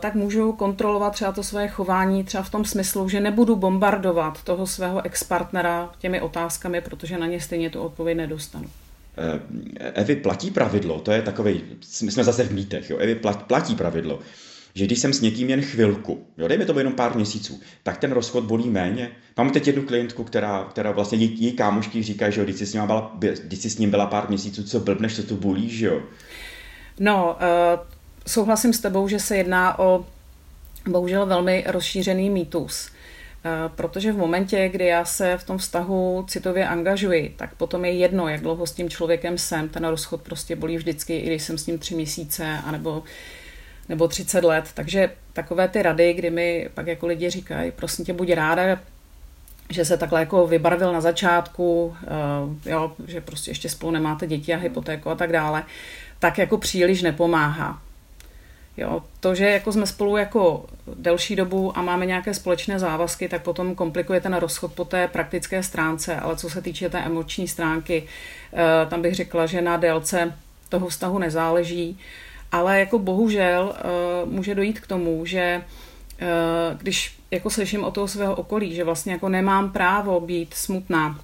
tak 0.00 0.14
můžu 0.14 0.52
kontrolovat 0.52 1.12
třeba 1.12 1.32
to 1.32 1.42
své 1.42 1.68
chování 1.68 2.24
třeba 2.24 2.42
v 2.42 2.50
tom 2.50 2.64
smyslu, 2.64 3.08
že 3.08 3.20
nebudu 3.20 3.56
bombardovat 3.56 4.42
toho 4.42 4.66
svého 4.66 5.06
ex-partnera 5.06 5.90
těmi 5.98 6.20
otázkami, 6.20 6.80
protože 6.80 7.18
na 7.18 7.26
ně 7.26 7.40
stejně 7.40 7.70
tu 7.70 7.80
odpověď 7.80 8.16
nedostanu. 8.16 8.64
Eh, 9.18 9.90
Evi, 9.94 10.16
platí 10.16 10.50
pravidlo, 10.50 11.00
to 11.00 11.12
je 11.12 11.22
takový, 11.22 11.62
my 12.02 12.10
jsme 12.10 12.24
zase 12.24 12.44
v 12.44 12.52
mítech, 12.52 12.90
jo, 12.90 12.96
Evi, 12.98 13.20
platí 13.46 13.74
pravidlo, 13.74 14.18
že 14.74 14.84
když 14.84 14.98
jsem 14.98 15.12
s 15.12 15.20
někým 15.20 15.50
jen 15.50 15.62
chvilku, 15.62 16.26
jo, 16.38 16.48
dejme 16.48 16.64
to 16.64 16.78
jenom 16.78 16.92
pár 16.92 17.16
měsíců, 17.16 17.60
tak 17.82 17.98
ten 17.98 18.12
rozchod 18.12 18.44
bolí 18.44 18.70
méně. 18.70 19.10
Mám 19.36 19.50
teď 19.50 19.66
jednu 19.66 19.82
klientku, 19.82 20.24
která, 20.24 20.66
která 20.70 20.90
vlastně 20.90 21.18
její, 21.18 21.42
její 21.42 21.52
kámošky 21.52 22.02
říká, 22.02 22.30
že 22.30 22.40
jo, 22.40 22.44
když 22.44 22.56
jsi, 22.56 22.66
s 22.66 22.72
ním 22.72 22.86
byla, 22.86 23.16
když 23.44 23.58
jsi 23.58 23.70
s 23.70 23.78
ním 23.78 23.90
byla 23.90 24.06
pár 24.06 24.28
měsíců, 24.28 24.64
co 24.64 24.80
blbneš, 24.80 25.16
co 25.16 25.22
tu 25.22 25.36
bolí, 25.36 25.70
že 25.70 25.86
jo? 25.86 26.02
No, 27.00 27.36
uh 27.74 27.97
souhlasím 28.28 28.72
s 28.72 28.80
tebou, 28.80 29.08
že 29.08 29.18
se 29.18 29.36
jedná 29.36 29.78
o 29.78 30.04
bohužel 30.88 31.26
velmi 31.26 31.64
rozšířený 31.66 32.30
mýtus. 32.30 32.90
Eh, 33.44 33.70
protože 33.74 34.12
v 34.12 34.16
momentě, 34.16 34.68
kdy 34.68 34.86
já 34.86 35.04
se 35.04 35.38
v 35.38 35.44
tom 35.44 35.58
vztahu 35.58 36.24
citově 36.28 36.68
angažuji, 36.68 37.34
tak 37.36 37.54
potom 37.54 37.84
je 37.84 37.92
jedno, 37.92 38.28
jak 38.28 38.40
dlouho 38.40 38.66
s 38.66 38.72
tím 38.72 38.90
člověkem 38.90 39.38
jsem. 39.38 39.68
Ten 39.68 39.84
rozchod 39.84 40.22
prostě 40.22 40.56
bolí 40.56 40.76
vždycky, 40.76 41.16
i 41.16 41.26
když 41.26 41.42
jsem 41.42 41.58
s 41.58 41.66
ním 41.66 41.78
tři 41.78 41.94
měsíce, 41.94 42.58
anebo 42.64 43.02
nebo 43.88 44.08
30 44.08 44.44
let. 44.44 44.70
Takže 44.74 45.10
takové 45.32 45.68
ty 45.68 45.82
rady, 45.82 46.12
kdy 46.12 46.30
mi 46.30 46.68
pak 46.74 46.86
jako 46.86 47.06
lidi 47.06 47.30
říkají, 47.30 47.70
prosím 47.70 48.04
tě, 48.04 48.12
buď 48.12 48.32
ráda, 48.32 48.80
že 49.70 49.84
se 49.84 49.96
takhle 49.96 50.20
jako 50.20 50.46
vybarvil 50.46 50.92
na 50.92 51.00
začátku, 51.00 51.84
uh, 51.86 52.72
jo, 52.72 52.92
že 53.06 53.20
prostě 53.20 53.50
ještě 53.50 53.68
spolu 53.68 53.92
nemáte 53.92 54.26
děti 54.26 54.54
a 54.54 54.56
hypotéku 54.56 55.10
a 55.10 55.14
tak 55.14 55.32
dále, 55.32 55.64
tak 56.18 56.38
jako 56.38 56.58
příliš 56.58 57.02
nepomáhá. 57.02 57.82
Jo, 58.78 59.02
to, 59.20 59.34
že 59.34 59.48
jako 59.48 59.72
jsme 59.72 59.86
spolu 59.86 60.16
jako 60.16 60.64
delší 60.94 61.36
dobu 61.36 61.78
a 61.78 61.82
máme 61.82 62.06
nějaké 62.06 62.34
společné 62.34 62.78
závazky, 62.78 63.28
tak 63.28 63.42
potom 63.42 63.74
komplikuje 63.74 64.20
ten 64.20 64.34
rozchod 64.34 64.72
po 64.72 64.84
té 64.84 65.08
praktické 65.08 65.62
stránce, 65.62 66.16
ale 66.16 66.36
co 66.36 66.50
se 66.50 66.62
týče 66.62 66.90
té 66.90 66.98
emoční 66.98 67.48
stránky, 67.48 68.02
eh, 68.52 68.86
tam 68.86 69.02
bych 69.02 69.14
řekla, 69.14 69.46
že 69.46 69.62
na 69.62 69.76
délce 69.76 70.34
toho 70.68 70.88
vztahu 70.88 71.18
nezáleží, 71.18 71.98
ale 72.52 72.80
jako 72.80 72.98
bohužel 72.98 73.74
eh, 73.76 73.82
může 74.24 74.54
dojít 74.54 74.80
k 74.80 74.86
tomu, 74.86 75.26
že 75.26 75.62
eh, 76.18 76.26
když 76.78 77.18
jako 77.30 77.50
slyším 77.50 77.84
o 77.84 77.90
toho 77.90 78.08
svého 78.08 78.34
okolí, 78.34 78.74
že 78.74 78.84
vlastně 78.84 79.12
jako 79.12 79.28
nemám 79.28 79.72
právo 79.72 80.20
být 80.20 80.54
smutná, 80.54 81.20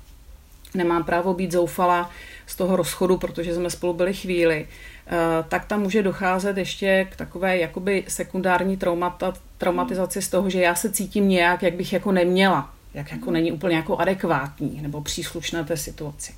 nemám 0.74 1.04
právo 1.04 1.34
být 1.34 1.52
zoufala 1.52 2.10
z 2.46 2.56
toho 2.56 2.76
rozchodu, 2.76 3.16
protože 3.16 3.54
jsme 3.54 3.70
spolu 3.70 3.94
byli 3.94 4.14
chvíli, 4.14 4.66
Eh, 5.06 5.44
tak 5.48 5.64
tam 5.64 5.82
může 5.82 6.02
docházet 6.02 6.56
ještě 6.56 7.06
k 7.10 7.16
takové 7.16 7.58
jakoby 7.58 8.04
sekundární 8.08 8.76
traumata, 8.76 9.32
traumatizaci 9.58 10.22
z 10.22 10.28
toho, 10.28 10.50
že 10.50 10.60
já 10.60 10.74
se 10.74 10.92
cítím 10.92 11.28
nějak, 11.28 11.62
jak 11.62 11.74
bych 11.74 11.92
jako 11.92 12.12
neměla, 12.12 12.74
jak 12.94 13.12
jako 13.12 13.30
není 13.30 13.52
úplně 13.52 13.76
jako 13.76 13.96
adekvátní 13.96 14.78
nebo 14.82 15.00
příslušné 15.00 15.64
té 15.64 15.76
situaci. 15.76 16.32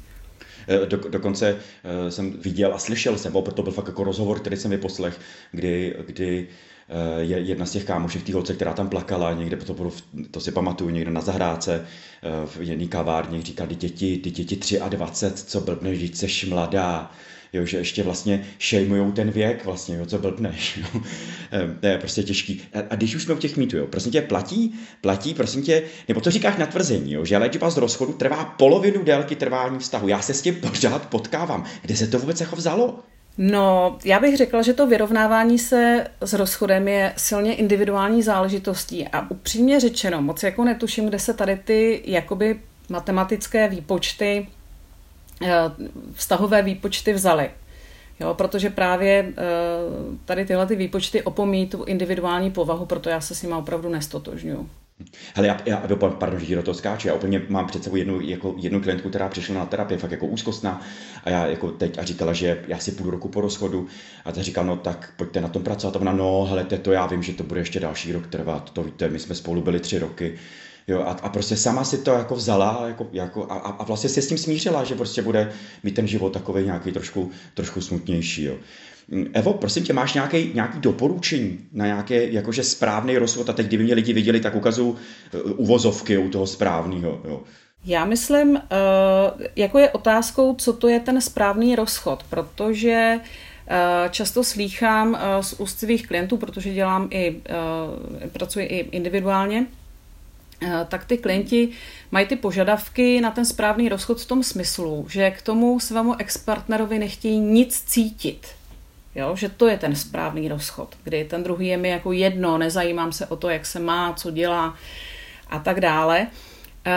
Eh, 0.68 0.86
do, 0.86 0.96
dokonce 0.96 1.54
uh, 1.54 2.08
jsem 2.08 2.32
viděl 2.32 2.74
a 2.74 2.78
slyšel 2.78 3.18
jsem, 3.18 3.32
proto 3.32 3.62
byl 3.62 3.72
fakt 3.72 3.86
jako 3.86 4.04
rozhovor, 4.04 4.40
který 4.40 4.56
jsem 4.56 4.70
vyposlech, 4.70 5.20
kdy, 5.52 5.96
kdy 6.06 6.48
je 7.18 7.38
jedna 7.38 7.66
z 7.66 7.70
těch 7.70 7.84
kámošek, 7.84 8.22
té 8.22 8.32
holce, 8.32 8.54
která 8.54 8.72
tam 8.72 8.88
plakala, 8.88 9.32
někde, 9.32 9.56
to, 9.56 9.74
bylo, 9.74 9.92
to 10.30 10.40
si 10.40 10.52
pamatuju, 10.52 10.90
někde 10.90 11.10
na 11.10 11.20
zahrádce, 11.20 11.86
uh, 12.42 12.50
v 12.50 12.60
jedné 12.60 12.86
kavárně, 12.86 13.42
říká, 13.42 13.66
ty 13.66 13.74
děti, 13.74 14.18
ty 14.18 14.30
děti 14.30 14.78
23, 14.88 15.46
co 15.46 15.60
blbneš, 15.60 15.98
když 15.98 16.18
jsi 16.18 16.46
mladá, 16.46 17.12
jo, 17.52 17.66
že 17.66 17.78
ještě 17.78 18.02
vlastně 18.02 18.46
šejmujou 18.58 19.12
ten 19.12 19.30
věk, 19.30 19.64
vlastně, 19.64 19.96
jo, 19.96 20.06
co 20.06 20.18
blbneš. 20.18 20.80
Jo. 20.92 21.00
to 21.80 21.86
je 21.86 21.98
prostě 21.98 22.22
těžký. 22.22 22.62
A, 22.74 22.78
a 22.90 22.94
když 22.94 23.14
už 23.14 23.22
jsme 23.22 23.34
u 23.34 23.38
těch 23.38 23.56
mýtů, 23.56 23.76
jo, 23.76 23.86
prosím 23.86 24.12
tě, 24.12 24.22
platí, 24.22 24.74
platí, 25.00 25.34
prosím 25.34 25.62
tě, 25.62 25.82
nebo 26.08 26.20
to 26.20 26.30
říkáš 26.30 26.56
na 26.56 26.66
tvrzení, 26.66 27.12
jo, 27.12 27.24
že 27.24 27.38
léčba 27.38 27.70
z 27.70 27.76
rozchodu 27.76 28.12
trvá 28.12 28.44
polovinu 28.44 29.04
délky 29.04 29.36
trvání 29.36 29.78
vztahu. 29.78 30.08
Já 30.08 30.22
se 30.22 30.34
s 30.34 30.42
tím 30.42 30.54
pořád 30.54 31.08
potkávám. 31.08 31.64
Kde 31.82 31.96
se 31.96 32.06
to 32.06 32.18
vůbec 32.18 32.40
jako 32.40 32.56
vzalo? 32.56 33.02
No, 33.38 33.98
já 34.04 34.20
bych 34.20 34.36
řekla, 34.36 34.62
že 34.62 34.72
to 34.72 34.86
vyrovnávání 34.86 35.58
se 35.58 36.06
s 36.20 36.32
rozchodem 36.32 36.88
je 36.88 37.12
silně 37.16 37.54
individuální 37.54 38.22
záležitostí 38.22 39.08
a 39.08 39.30
upřímně 39.30 39.80
řečeno, 39.80 40.22
moc 40.22 40.42
jako 40.42 40.64
netuším, 40.64 41.08
kde 41.08 41.18
se 41.18 41.34
tady 41.34 41.56
ty 41.56 42.02
jakoby 42.04 42.60
matematické 42.88 43.68
výpočty 43.68 44.46
Eh, 45.42 45.70
vztahové 46.12 46.62
výpočty 46.62 47.12
vzaly. 47.12 47.50
Jo, 48.20 48.34
protože 48.34 48.70
právě 48.70 49.26
eh, 49.28 49.42
tady 50.24 50.44
tyhle 50.46 50.66
ty 50.66 50.76
výpočty 50.76 51.22
opomíjí 51.22 51.66
tu 51.66 51.84
individuální 51.84 52.50
povahu, 52.50 52.86
proto 52.86 53.08
já 53.08 53.20
se 53.20 53.34
s 53.34 53.42
nimi 53.42 53.54
opravdu 53.54 53.88
nestotožňuju. 53.88 54.70
Hele, 55.34 55.48
já, 55.48 55.56
já 55.64 55.82
pardon, 56.18 56.40
že 56.40 56.56
do 56.56 56.62
toho 56.62 56.74
skáče, 56.74 57.08
já 57.08 57.14
úplně 57.14 57.42
mám 57.48 57.66
před 57.66 57.84
sebou 57.84 57.96
jednu, 57.96 58.20
jako, 58.20 58.54
jednu 58.56 58.80
klientku, 58.80 59.08
která 59.08 59.28
přišla 59.28 59.54
na 59.54 59.66
terapii, 59.66 59.98
fakt 59.98 60.10
jako 60.10 60.26
úzkostná 60.26 60.80
a 61.24 61.30
já 61.30 61.46
jako 61.46 61.70
teď 61.70 61.98
a 61.98 62.04
říkala, 62.04 62.32
že 62.32 62.58
já 62.68 62.78
si 62.78 62.92
půl 62.92 63.10
roku 63.10 63.28
po 63.28 63.40
rozchodu 63.40 63.86
a 64.24 64.32
ta 64.32 64.42
říkal, 64.42 64.64
no 64.64 64.76
tak 64.76 65.12
pojďte 65.16 65.40
na 65.40 65.48
tom 65.48 65.62
pracovat 65.62 65.96
a 65.96 66.00
ona, 66.00 66.12
no 66.12 66.44
hele, 66.44 66.64
to 66.64 66.92
já 66.92 67.06
vím, 67.06 67.22
že 67.22 67.32
to 67.32 67.44
bude 67.44 67.60
ještě 67.60 67.80
další 67.80 68.12
rok 68.12 68.26
trvat, 68.26 68.70
to 68.70 68.82
víte, 68.82 69.08
my 69.08 69.18
jsme 69.18 69.34
spolu 69.34 69.62
byli 69.62 69.80
tři 69.80 69.98
roky, 69.98 70.38
Jo, 70.88 71.00
a, 71.00 71.10
a 71.10 71.28
prostě 71.28 71.56
sama 71.56 71.84
si 71.84 71.98
to 71.98 72.10
jako 72.10 72.34
vzala 72.34 72.84
jako, 72.88 73.08
jako, 73.12 73.46
a, 73.50 73.54
a 73.54 73.84
vlastně 73.84 74.10
se 74.10 74.22
s 74.22 74.28
tím 74.28 74.38
smířila, 74.38 74.84
že 74.84 74.94
prostě 74.94 75.22
bude 75.22 75.52
mít 75.82 75.94
ten 75.94 76.06
život 76.06 76.32
takový 76.32 76.64
nějaký 76.64 76.92
trošku, 76.92 77.30
trošku 77.54 77.80
smutnější. 77.80 78.44
Jo. 78.44 78.56
Evo, 79.32 79.52
prosím 79.52 79.84
tě, 79.84 79.92
máš 79.92 80.14
nějaký, 80.14 80.50
nějaký 80.54 80.78
doporučení 80.80 81.58
na 81.72 81.86
nějaký 81.86 82.14
jakože 82.34 82.64
správný 82.64 83.18
rozvod? 83.18 83.50
A 83.50 83.52
teď, 83.52 83.66
kdyby 83.66 83.84
mě 83.84 83.94
lidi 83.94 84.12
viděli, 84.12 84.40
tak 84.40 84.54
ukazuju 84.54 84.90
uh, 84.90 84.96
uvozovky 85.56 86.18
u 86.18 86.28
toho 86.28 86.46
správného. 86.46 87.20
Jo. 87.24 87.42
Já 87.84 88.04
myslím, 88.04 88.50
uh, 88.50 88.60
jako 89.56 89.78
je 89.78 89.90
otázkou, 89.90 90.54
co 90.54 90.72
to 90.72 90.88
je 90.88 91.00
ten 91.00 91.20
správný 91.20 91.76
rozchod, 91.76 92.24
protože 92.30 93.20
uh, 93.20 94.10
často 94.10 94.44
slýchám 94.44 95.18
z 95.40 95.52
úst 95.52 95.78
svých 95.78 96.06
klientů, 96.06 96.36
protože 96.36 96.72
dělám 96.72 97.08
i, 97.10 97.36
pracuji 98.32 98.66
i 98.66 98.78
individuálně, 98.78 99.66
Eh, 100.62 100.86
tak 100.88 101.04
ty 101.04 101.18
klienti 101.18 101.68
mají 102.10 102.26
ty 102.26 102.36
požadavky 102.36 103.20
na 103.20 103.30
ten 103.30 103.44
správný 103.44 103.88
rozchod 103.88 104.20
v 104.20 104.26
tom 104.26 104.42
smyslu, 104.42 105.06
že 105.10 105.30
k 105.30 105.42
tomu 105.42 105.80
svému 105.80 106.14
ex-partnerovi 106.20 106.98
nechtějí 106.98 107.38
nic 107.38 107.80
cítit. 107.80 108.46
Jo, 109.16 109.36
že 109.36 109.48
to 109.48 109.68
je 109.68 109.78
ten 109.78 109.96
správný 109.96 110.48
rozchod, 110.48 110.96
kdy 111.04 111.24
ten 111.24 111.42
druhý 111.42 111.66
je 111.66 111.76
mi 111.76 111.88
jako 111.88 112.12
jedno, 112.12 112.58
nezajímám 112.58 113.12
se 113.12 113.26
o 113.26 113.36
to, 113.36 113.50
jak 113.50 113.66
se 113.66 113.80
má, 113.80 114.12
co 114.12 114.30
dělá 114.30 114.76
a 115.50 115.58
tak 115.58 115.80
dále. 115.80 116.26
Uh, 116.86 116.92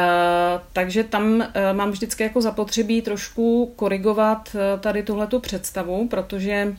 takže 0.74 1.04
tam 1.04 1.24
uh, 1.26 1.44
mám 1.74 1.92
vždycky 1.92 2.24
jako 2.24 2.42
zapotřebí 2.42 3.02
trošku 3.02 3.74
korigovat 3.76 4.56
uh, 4.56 4.80
tady 4.80 5.04
tuhletu 5.04 5.40
představu, 5.40 6.08
protože 6.08 6.76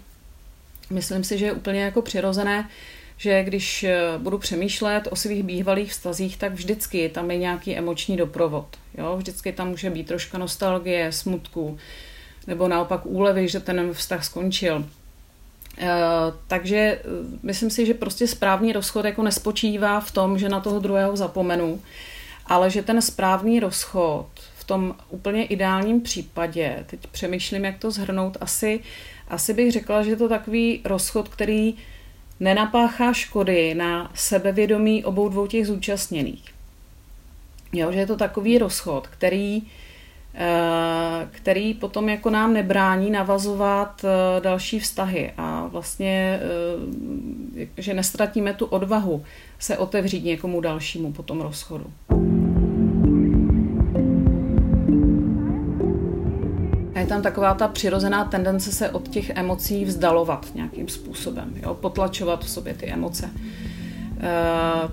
myslím 0.90 1.24
si, 1.24 1.38
že 1.38 1.46
je 1.46 1.52
úplně 1.52 1.82
jako 1.82 2.02
přirozené, 2.02 2.68
že 3.16 3.44
když 3.44 3.86
budu 4.18 4.38
přemýšlet 4.38 5.08
o 5.10 5.16
svých 5.16 5.42
bývalých 5.42 5.90
vztazích, 5.90 6.36
tak 6.36 6.52
vždycky 6.52 7.08
tam 7.08 7.30
je 7.30 7.36
nějaký 7.36 7.76
emoční 7.76 8.16
doprovod. 8.16 8.66
Jo? 8.98 9.16
Vždycky 9.16 9.52
tam 9.52 9.68
může 9.68 9.90
být 9.90 10.06
troška 10.06 10.38
nostalgie, 10.38 11.12
smutku, 11.12 11.78
nebo 12.46 12.68
naopak 12.68 13.06
úlevy, 13.06 13.48
že 13.48 13.60
ten 13.60 13.92
vztah 13.92 14.24
skončil. 14.24 14.84
Uh, 15.80 15.86
takže 16.46 16.76
eh, 16.76 17.00
myslím 17.42 17.70
si, 17.70 17.86
že 17.86 17.94
prostě 17.94 18.26
správný 18.26 18.72
rozchod 18.72 19.04
jako 19.04 19.22
nespočívá 19.22 20.00
v 20.00 20.10
tom, 20.10 20.38
že 20.38 20.48
na 20.48 20.60
toho 20.60 20.78
druhého 20.78 21.16
zapomenu, 21.16 21.80
ale 22.46 22.70
že 22.70 22.82
ten 22.82 23.02
správný 23.02 23.60
rozchod 23.60 24.26
v 24.56 24.64
tom 24.64 24.94
úplně 25.08 25.44
ideálním 25.44 26.00
případě, 26.00 26.84
teď 26.86 27.06
přemýšlím, 27.06 27.64
jak 27.64 27.78
to 27.78 27.90
zhrnout, 27.90 28.36
asi, 28.40 28.80
asi 29.28 29.54
bych 29.54 29.72
řekla, 29.72 30.02
že 30.02 30.10
je 30.10 30.16
to 30.16 30.28
takový 30.28 30.80
rozchod, 30.84 31.28
který 31.28 31.74
nenapáchá 32.40 33.12
škody 33.12 33.74
na 33.74 34.10
sebevědomí 34.14 35.04
obou 35.04 35.28
dvou 35.28 35.46
těch 35.46 35.66
zúčastněných. 35.66 36.44
Jo, 37.72 37.92
že 37.92 37.98
je 37.98 38.06
to 38.06 38.16
takový 38.16 38.58
rozchod, 38.58 39.06
který, 39.06 39.62
eh, 39.62 39.89
který 41.30 41.74
potom 41.74 42.08
jako 42.08 42.30
nám 42.30 42.52
nebrání 42.52 43.10
navazovat 43.10 44.04
eh, 44.04 44.40
další 44.40 44.80
vztahy 44.80 45.32
a 45.36 45.66
vlastně, 45.66 46.40
eh, 47.62 47.66
že 47.76 47.94
nestratíme 47.94 48.54
tu 48.54 48.64
odvahu 48.64 49.24
se 49.58 49.78
otevřít 49.78 50.24
někomu 50.24 50.60
dalšímu 50.60 51.12
po 51.12 51.22
tom 51.22 51.40
rozchodu. 51.40 51.86
tam 57.10 57.22
taková 57.22 57.54
ta 57.54 57.68
přirozená 57.68 58.24
tendence 58.24 58.72
se 58.72 58.90
od 58.90 59.08
těch 59.08 59.30
emocí 59.30 59.84
vzdalovat 59.84 60.46
nějakým 60.54 60.88
způsobem, 60.88 61.52
jo? 61.62 61.74
potlačovat 61.74 62.44
v 62.44 62.50
sobě 62.50 62.74
ty 62.74 62.86
emoce. 62.86 63.30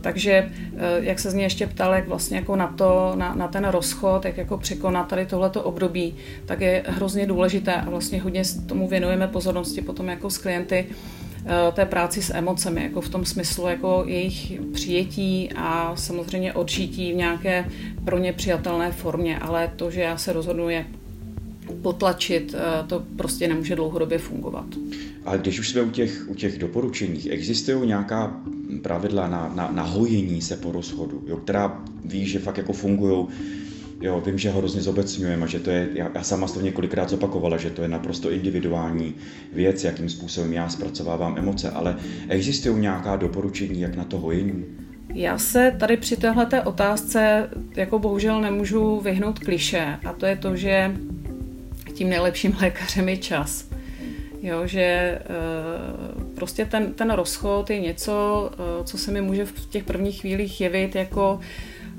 Takže, 0.02 0.52
uh, 0.74 0.80
jak 1.00 1.20
se 1.20 1.32
z 1.32 1.34
ní 1.34 1.44
ještě 1.44 1.68
ptal, 1.68 1.94
jak 1.94 2.08
vlastně 2.08 2.38
jako 2.38 2.56
na, 2.56 2.68
to, 2.68 3.13
na, 3.16 3.36
na 3.36 3.48
ten 3.48 3.68
rozchod, 3.68 4.26
jak 4.26 4.38
jako 4.38 4.58
překonat 4.58 5.08
tady 5.08 5.26
tohleto 5.26 5.63
období, 5.63 6.16
tak 6.46 6.62
je 6.62 6.84
hrozně 6.88 7.26
důležité 7.26 7.74
a 7.74 7.90
vlastně 7.90 8.22
hodně 8.22 8.44
tomu 8.68 8.88
věnujeme 8.88 9.28
pozornosti 9.28 9.82
potom 9.82 10.08
jako 10.08 10.30
s 10.30 10.38
klienty, 10.38 10.86
uh, 10.90 11.74
té 11.74 11.86
práci 11.86 12.22
s 12.22 12.34
emocemi, 12.34 12.84
jako 12.84 13.02
v 13.02 13.10
tom 13.10 13.26
smyslu 13.26 13.68
jako 13.68 14.04
jejich 14.08 14.60
přijetí 14.74 15.50
a 15.56 15.96
samozřejmě 15.96 16.54
odžití 16.54 17.13
v 17.13 17.16
nějaké 17.16 17.66
pro 18.06 18.18
ně 18.18 18.34
přijatelné 18.34 18.92
formě, 18.92 19.40
ale 19.40 19.72
to, 19.76 19.92
že 19.92 20.02
já 20.02 20.18
se 20.18 20.34
rozhodnu 20.34 20.70
je 20.70 20.86
potlačit, 21.82 22.56
to 22.88 23.04
prostě 23.16 23.48
nemůže 23.48 23.76
dlouhodobě 23.76 24.18
fungovat. 24.18 24.66
Ale 25.26 25.38
když 25.38 25.60
už 25.60 25.70
jsme 25.70 25.82
u 25.82 25.90
těch, 25.90 26.26
u 26.28 26.36
těch 26.36 26.58
doporučení, 26.58 27.32
existují 27.32 27.88
nějaká 27.88 28.42
pravidla 28.82 29.27
na, 29.27 29.51
na, 29.56 29.71
na 29.71 29.84
hojení 29.84 30.41
se 30.41 30.58
po 30.58 30.71
rozchodu, 30.71 31.23
jo, 31.27 31.38
která 31.38 31.84
ví, 32.06 32.25
že 32.25 32.39
fakt 32.39 32.58
jako 32.58 32.73
fungují. 32.73 33.27
Jo, 34.01 34.23
vím, 34.25 34.38
že 34.38 34.51
ho 34.51 34.60
hrozně 34.60 34.82
zobecňujeme 34.82 35.43
a 35.43 35.47
že 35.47 35.60
to 35.60 35.69
je, 35.69 35.89
já, 35.93 36.12
já 36.15 36.23
sama 36.23 36.47
to 36.47 36.62
několikrát 36.62 37.10
zopakovala, 37.10 37.58
že 37.58 37.69
to 37.69 37.82
je 37.82 37.88
naprosto 37.88 38.32
individuální 38.32 39.15
věc, 39.53 39.84
jakým 39.84 40.10
způsobem 40.10 40.53
já 40.53 40.69
zpracovávám 40.69 41.38
emoce, 41.38 41.71
ale 41.71 41.95
existují 42.30 42.82
nějaká 42.82 43.15
doporučení, 43.15 43.82
jak 43.82 43.95
na 43.95 44.03
to 44.03 44.19
hojení? 44.19 44.65
Já 45.13 45.38
se 45.38 45.75
tady 45.80 45.97
při 45.97 46.15
téhle 46.15 46.63
otázce 46.63 47.49
jako 47.75 47.99
bohužel 47.99 48.41
nemůžu 48.41 48.99
vyhnout 48.99 49.39
kliše 49.39 49.97
a 50.06 50.13
to 50.13 50.25
je 50.25 50.36
to, 50.36 50.56
že 50.56 50.95
tím 51.93 52.10
nejlepším 52.10 52.58
lékařem 52.62 53.10
je 53.10 53.17
čas. 53.17 53.69
Jo, 54.41 54.67
že 54.67 54.82
eh, 54.82 55.21
prostě 56.38 56.65
ten, 56.65 56.93
ten 56.93 57.12
rozchod 57.12 57.69
je 57.69 57.80
něco, 57.80 58.50
eh, 58.54 58.84
co 58.84 58.97
se 58.97 59.12
mi 59.12 59.21
může 59.21 59.45
v 59.45 59.69
těch 59.69 59.84
prvních 59.84 60.21
chvílích 60.21 60.62
jevit 60.62 60.95
jako 60.95 61.39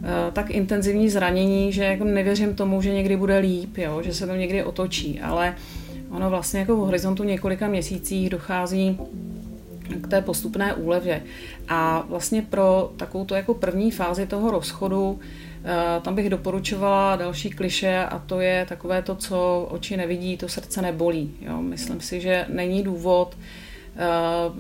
eh, 0.02 0.30
tak 0.32 0.50
intenzivní 0.50 1.10
zranění, 1.10 1.72
že 1.72 1.84
jako 1.84 2.04
nevěřím 2.04 2.54
tomu, 2.54 2.82
že 2.82 2.94
někdy 2.94 3.16
bude 3.16 3.38
líp, 3.38 3.78
jo, 3.78 4.02
že 4.02 4.14
se 4.14 4.26
to 4.26 4.34
někdy 4.34 4.64
otočí, 4.64 5.20
ale 5.20 5.54
ono 6.10 6.30
vlastně 6.30 6.60
jako 6.60 6.76
v 6.76 6.78
horizontu 6.78 7.24
několika 7.24 7.68
měsících 7.68 8.30
dochází 8.30 8.98
k 10.00 10.08
té 10.08 10.22
postupné 10.22 10.74
úlevě. 10.74 11.22
A 11.68 12.04
vlastně 12.08 12.42
pro 12.42 12.92
takovou 12.96 13.24
to 13.24 13.34
jako 13.34 13.54
první 13.54 13.90
fázi 13.90 14.26
toho 14.26 14.50
rozchodu 14.50 15.18
Eh, 15.64 16.00
tam 16.00 16.14
bych 16.14 16.30
doporučovala 16.30 17.16
další 17.16 17.50
kliše 17.50 18.04
a 18.04 18.18
to 18.18 18.40
je 18.40 18.66
takové 18.68 19.02
to, 19.02 19.14
co 19.14 19.68
oči 19.70 19.96
nevidí, 19.96 20.36
to 20.36 20.48
srdce 20.48 20.82
nebolí. 20.82 21.34
Jo? 21.40 21.62
Myslím 21.62 22.00
si, 22.00 22.20
že 22.20 22.46
není 22.48 22.82
důvod 22.82 23.36
eh, 23.36 23.67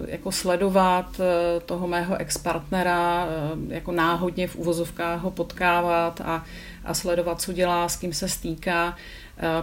jako 0.06 0.32
sledovat 0.32 1.20
eh, 1.20 1.60
toho 1.60 1.88
mého 1.88 2.16
ex-partnera, 2.16 3.26
jako 3.68 3.92
náhodně 3.92 4.48
v 4.48 4.56
uvozovkách 4.56 5.20
ho 5.20 5.30
potkávat 5.30 6.20
a, 6.20 6.44
a 6.84 6.94
sledovat, 6.94 7.40
co 7.40 7.52
dělá, 7.52 7.88
s 7.88 7.96
kým 7.96 8.12
se 8.12 8.28
stýká, 8.28 8.96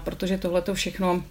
protože 0.04 0.38
tohle 0.38 0.62
to 0.62 0.74
všechno 0.74 1.24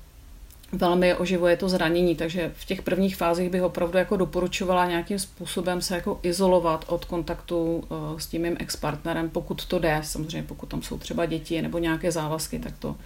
velmi 0.73 1.15
oživuje 1.15 1.57
to 1.57 1.69
zranění, 1.69 2.17
takže 2.17 2.53
v 2.57 2.65
těch 2.65 2.83
prvních 2.83 3.17
fázích 3.17 3.51
bych 3.51 3.63
opravdu 3.63 3.99
jako 3.99 4.17
doporučovala 4.17 4.87
nějakým 4.87 5.19
způsobem 5.19 5.83
se 5.83 5.95
jako 5.95 6.21
izolovat 6.23 6.85
od 6.89 7.05
kontaktu 7.05 7.85
s 8.19 8.27
tím 8.27 8.43
mým 8.43 8.57
ex-partnerem, 8.61 9.31
pokud 9.31 9.67
to 9.67 9.79
jde, 9.79 10.01
samozřejmě 10.03 10.43
pokud 10.43 10.69
tam 10.69 10.83
jsou 10.83 10.99
třeba 10.99 11.27
děti 11.27 11.63
nebo 11.63 11.79
nějaké 11.79 12.13
závazky, 12.13 12.59
tak 12.59 12.73
to, 12.79 12.97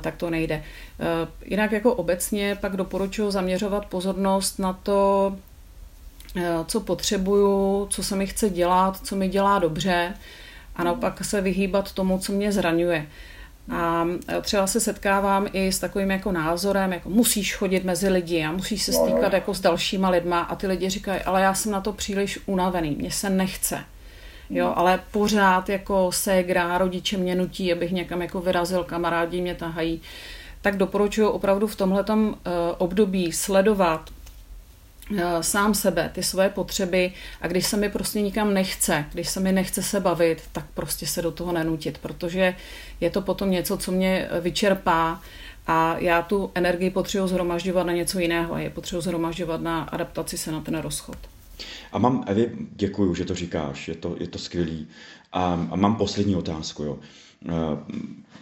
tak 0.00 0.16
to 0.16 0.30
nejde. 0.30 0.62
Uh, 0.98 1.28
jinak 1.44 1.72
jako 1.72 1.94
obecně 1.94 2.58
pak 2.60 2.76
doporučuji 2.76 3.30
zaměřovat 3.30 3.86
pozornost 3.86 4.58
na 4.58 4.72
to, 4.72 5.36
co 6.66 6.80
potřebuju, 6.80 7.86
co 7.90 8.02
se 8.02 8.16
mi 8.16 8.26
chce 8.26 8.50
dělat, 8.50 9.00
co 9.06 9.16
mi 9.16 9.28
dělá 9.28 9.58
dobře 9.58 10.14
a 10.76 10.84
naopak 10.84 11.24
se 11.24 11.40
vyhýbat 11.40 11.92
tomu, 11.92 12.18
co 12.18 12.32
mě 12.32 12.52
zraňuje. 12.52 13.06
A 13.72 14.06
třeba 14.42 14.66
se 14.66 14.80
setkávám 14.80 15.46
i 15.52 15.72
s 15.72 15.78
takovým 15.78 16.10
jako 16.10 16.32
názorem, 16.32 16.92
jako 16.92 17.10
musíš 17.10 17.56
chodit 17.56 17.84
mezi 17.84 18.08
lidi 18.08 18.44
a 18.44 18.52
musíš 18.52 18.82
se 18.82 18.92
stýkat 18.92 19.32
jako 19.32 19.54
s 19.54 19.60
dalšíma 19.60 20.10
lidma 20.10 20.40
a 20.40 20.54
ty 20.54 20.66
lidi 20.66 20.90
říkají, 20.90 21.20
ale 21.20 21.42
já 21.42 21.54
jsem 21.54 21.72
na 21.72 21.80
to 21.80 21.92
příliš 21.92 22.38
unavený, 22.46 22.90
mně 22.90 23.10
se 23.10 23.30
nechce. 23.30 23.84
Jo, 24.50 24.72
ale 24.76 25.00
pořád 25.10 25.68
jako 25.68 26.12
ségra, 26.12 26.78
rodiče 26.78 27.16
mě 27.16 27.34
nutí, 27.34 27.72
abych 27.72 27.92
někam 27.92 28.22
jako 28.22 28.40
vyrazil, 28.40 28.84
kamarádi 28.84 29.40
mě 29.40 29.54
tahají. 29.54 30.02
Tak 30.62 30.76
doporučuji 30.76 31.28
opravdu 31.28 31.66
v 31.66 31.76
tomhletom 31.76 32.34
eh, 32.34 32.50
období 32.78 33.32
sledovat 33.32 34.10
Eh, 35.18 35.42
sám 35.42 35.74
sebe, 35.74 36.10
ty 36.14 36.22
svoje 36.22 36.48
potřeby 36.48 37.12
a 37.40 37.46
když 37.46 37.66
se 37.66 37.76
mi 37.76 37.88
prostě 37.90 38.22
nikam 38.22 38.54
nechce, 38.54 39.04
když 39.12 39.28
se 39.28 39.40
mi 39.40 39.52
nechce 39.52 39.82
se 39.82 40.00
bavit, 40.00 40.42
tak 40.52 40.64
prostě 40.74 41.06
se 41.06 41.22
do 41.22 41.30
toho 41.30 41.52
nenutit, 41.52 41.98
protože 41.98 42.54
je 43.00 43.10
to 43.10 43.22
potom 43.22 43.50
něco, 43.50 43.76
co 43.76 43.92
mě 43.92 44.28
vyčerpá 44.40 45.20
a 45.66 45.98
já 45.98 46.22
tu 46.22 46.50
energii 46.54 46.90
potřebuji 46.90 47.26
zhromažďovat 47.26 47.86
na 47.86 47.92
něco 47.92 48.18
jiného 48.18 48.54
a 48.54 48.60
je 48.60 48.70
potřebuji 48.70 49.00
zhromažďovat 49.00 49.60
na 49.60 49.82
adaptaci 49.82 50.38
se 50.38 50.52
na 50.52 50.60
ten 50.60 50.78
rozchod. 50.78 51.16
A 51.92 51.98
mám, 51.98 52.24
Evi, 52.26 52.50
děkuju, 52.76 53.14
že 53.14 53.24
to 53.24 53.34
říkáš, 53.34 53.88
je 53.88 53.94
to, 53.94 54.16
je 54.20 54.26
to 54.26 54.38
skvělý. 54.38 54.86
A, 55.32 55.68
a 55.70 55.76
mám 55.76 55.96
poslední 55.96 56.36
otázku. 56.36 56.82
Jo. 56.82 56.98
Eh, 57.48 57.78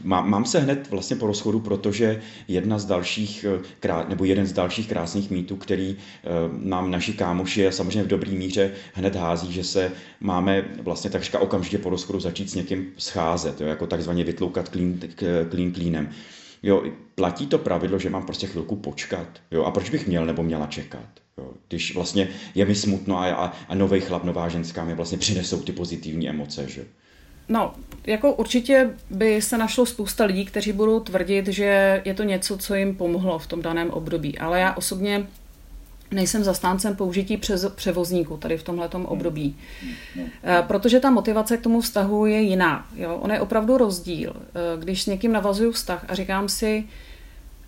mám 0.05 0.45
se 0.45 0.61
hned 0.61 0.91
vlastně 0.91 1.17
po 1.17 1.27
rozchodu, 1.27 1.61
protože 1.61 2.21
jedna 2.49 2.79
z 2.79 2.85
dalších, 2.85 3.47
eh, 3.85 4.05
nebo 4.09 4.25
jeden 4.25 4.47
z 4.47 4.53
dalších 4.53 4.89
krásných 4.89 5.31
mýtů, 5.31 5.57
který 5.57 5.97
eh, 5.97 6.29
nám 6.53 6.91
naši 6.91 7.13
kámoši 7.13 7.67
a 7.67 7.73
samozřejmě 7.73 8.03
v 8.03 8.07
dobrý 8.07 8.37
míře 8.37 8.73
hned 8.95 9.17
hází, 9.17 9.53
že 9.53 9.65
se 9.65 9.93
máme 10.21 10.65
vlastně 10.83 11.11
takřka 11.11 11.39
okamžitě 11.39 11.79
po 11.79 11.91
rozchodu 11.91 12.21
začít 12.21 12.51
s 12.51 12.55
někým 12.55 12.93
scházet, 12.99 13.61
jo, 13.61 13.67
jako 13.67 13.87
takzvaně 13.87 14.25
vytloukat 14.25 14.69
klín, 14.69 15.01
klín 15.51 15.73
klínem. 15.73 16.11
Jo, 16.63 16.83
platí 17.15 17.47
to 17.47 17.59
pravidlo, 17.59 17.99
že 17.99 18.11
mám 18.11 18.27
prostě 18.27 18.47
chvilku 18.47 18.77
počkat. 18.77 19.29
Jo, 19.51 19.65
a 19.65 19.71
proč 19.71 19.91
bych 19.91 20.07
měl 20.07 20.27
nebo 20.27 20.43
měla 20.43 20.67
čekat? 20.67 21.09
Když 21.69 21.95
vlastně 21.95 22.29
je 22.55 22.65
mi 22.65 22.75
smutno 22.75 23.19
a, 23.19 23.27
a, 23.27 23.53
a 23.69 23.75
nový 23.75 24.01
chlap, 24.01 24.25
nová 24.25 24.49
ženská 24.49 24.85
mi 24.85 24.95
vlastně 24.95 25.19
přinesou 25.19 25.61
ty 25.61 25.73
pozitivní 25.73 26.29
emoce, 26.29 26.69
že? 26.69 26.85
No, 27.49 27.75
jako 28.07 28.33
určitě 28.35 28.91
by 29.11 29.43
se 29.43 29.59
našlo 29.59 29.87
spousta 29.87 30.25
lidí, 30.25 30.45
kteří 30.45 30.73
budou 30.73 31.01
tvrdit, 31.01 31.49
že 31.49 32.03
je 32.05 32.15
to 32.15 32.23
něco, 32.23 32.59
co 32.59 32.75
jim 32.75 32.97
pomohlo 32.97 33.39
v 33.39 33.47
tom 33.47 33.63
daném 33.63 33.91
období. 33.91 34.39
Ale 34.39 34.61
já 34.61 34.75
osobně 34.75 35.27
nejsem 36.11 36.45
zastáncem 36.45 36.97
použití 36.97 37.37
přes, 37.37 37.67
převozníku 37.75 38.37
tady 38.37 38.59
v 38.59 38.63
tomhle 38.63 38.89
období. 38.89 39.57
Eh, 40.45 40.65
protože 40.67 41.01
ta 41.01 41.11
motivace 41.11 41.57
k 41.57 41.63
tomu 41.63 41.81
vztahu 41.81 42.27
je 42.27 42.41
jiná. 42.41 42.87
Jo? 42.97 43.17
On 43.17 43.31
je 43.31 43.41
opravdu 43.41 43.79
rozdíl. 43.79 44.33
Eh, 44.37 44.81
když 44.81 45.03
s 45.03 45.07
někým 45.07 45.33
navazuju 45.33 45.73
vztah 45.73 46.05
a 46.09 46.15
říkám 46.15 46.49
si, 46.49 46.85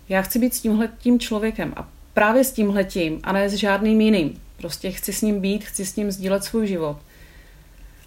já 0.09 0.21
chci 0.21 0.39
být 0.39 0.53
s 0.53 0.61
tímhle 0.61 0.89
tím 0.97 1.19
člověkem 1.19 1.73
a 1.75 1.89
právě 2.13 2.43
s 2.43 2.51
tímhletím 2.51 3.19
a 3.23 3.31
ne 3.31 3.49
s 3.49 3.53
žádným 3.53 4.01
jiným. 4.01 4.41
Prostě 4.57 4.91
chci 4.91 5.13
s 5.13 5.21
ním 5.21 5.41
být, 5.41 5.63
chci 5.63 5.85
s 5.85 5.95
ním 5.95 6.11
sdílet 6.11 6.43
svůj 6.43 6.67
život 6.67 6.97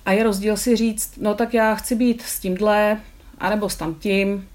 a 0.06 0.12
je 0.12 0.24
rozdíl 0.24 0.56
si 0.56 0.76
říct, 0.76 1.12
no 1.16 1.34
tak 1.34 1.54
já 1.54 1.74
chci 1.74 1.94
být 1.94 2.22
s 2.22 2.40
tímhle, 2.40 3.00
anebo 3.38 3.68
s 3.68 3.76
tamtím, 3.76 4.48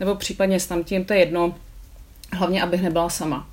nebo 0.00 0.14
případně 0.14 0.60
s 0.60 0.66
tamtím, 0.66 1.04
to 1.04 1.12
je 1.12 1.18
jedno, 1.18 1.54
hlavně 2.32 2.62
abych 2.62 2.82
nebyla 2.82 3.10
sama. 3.10 3.48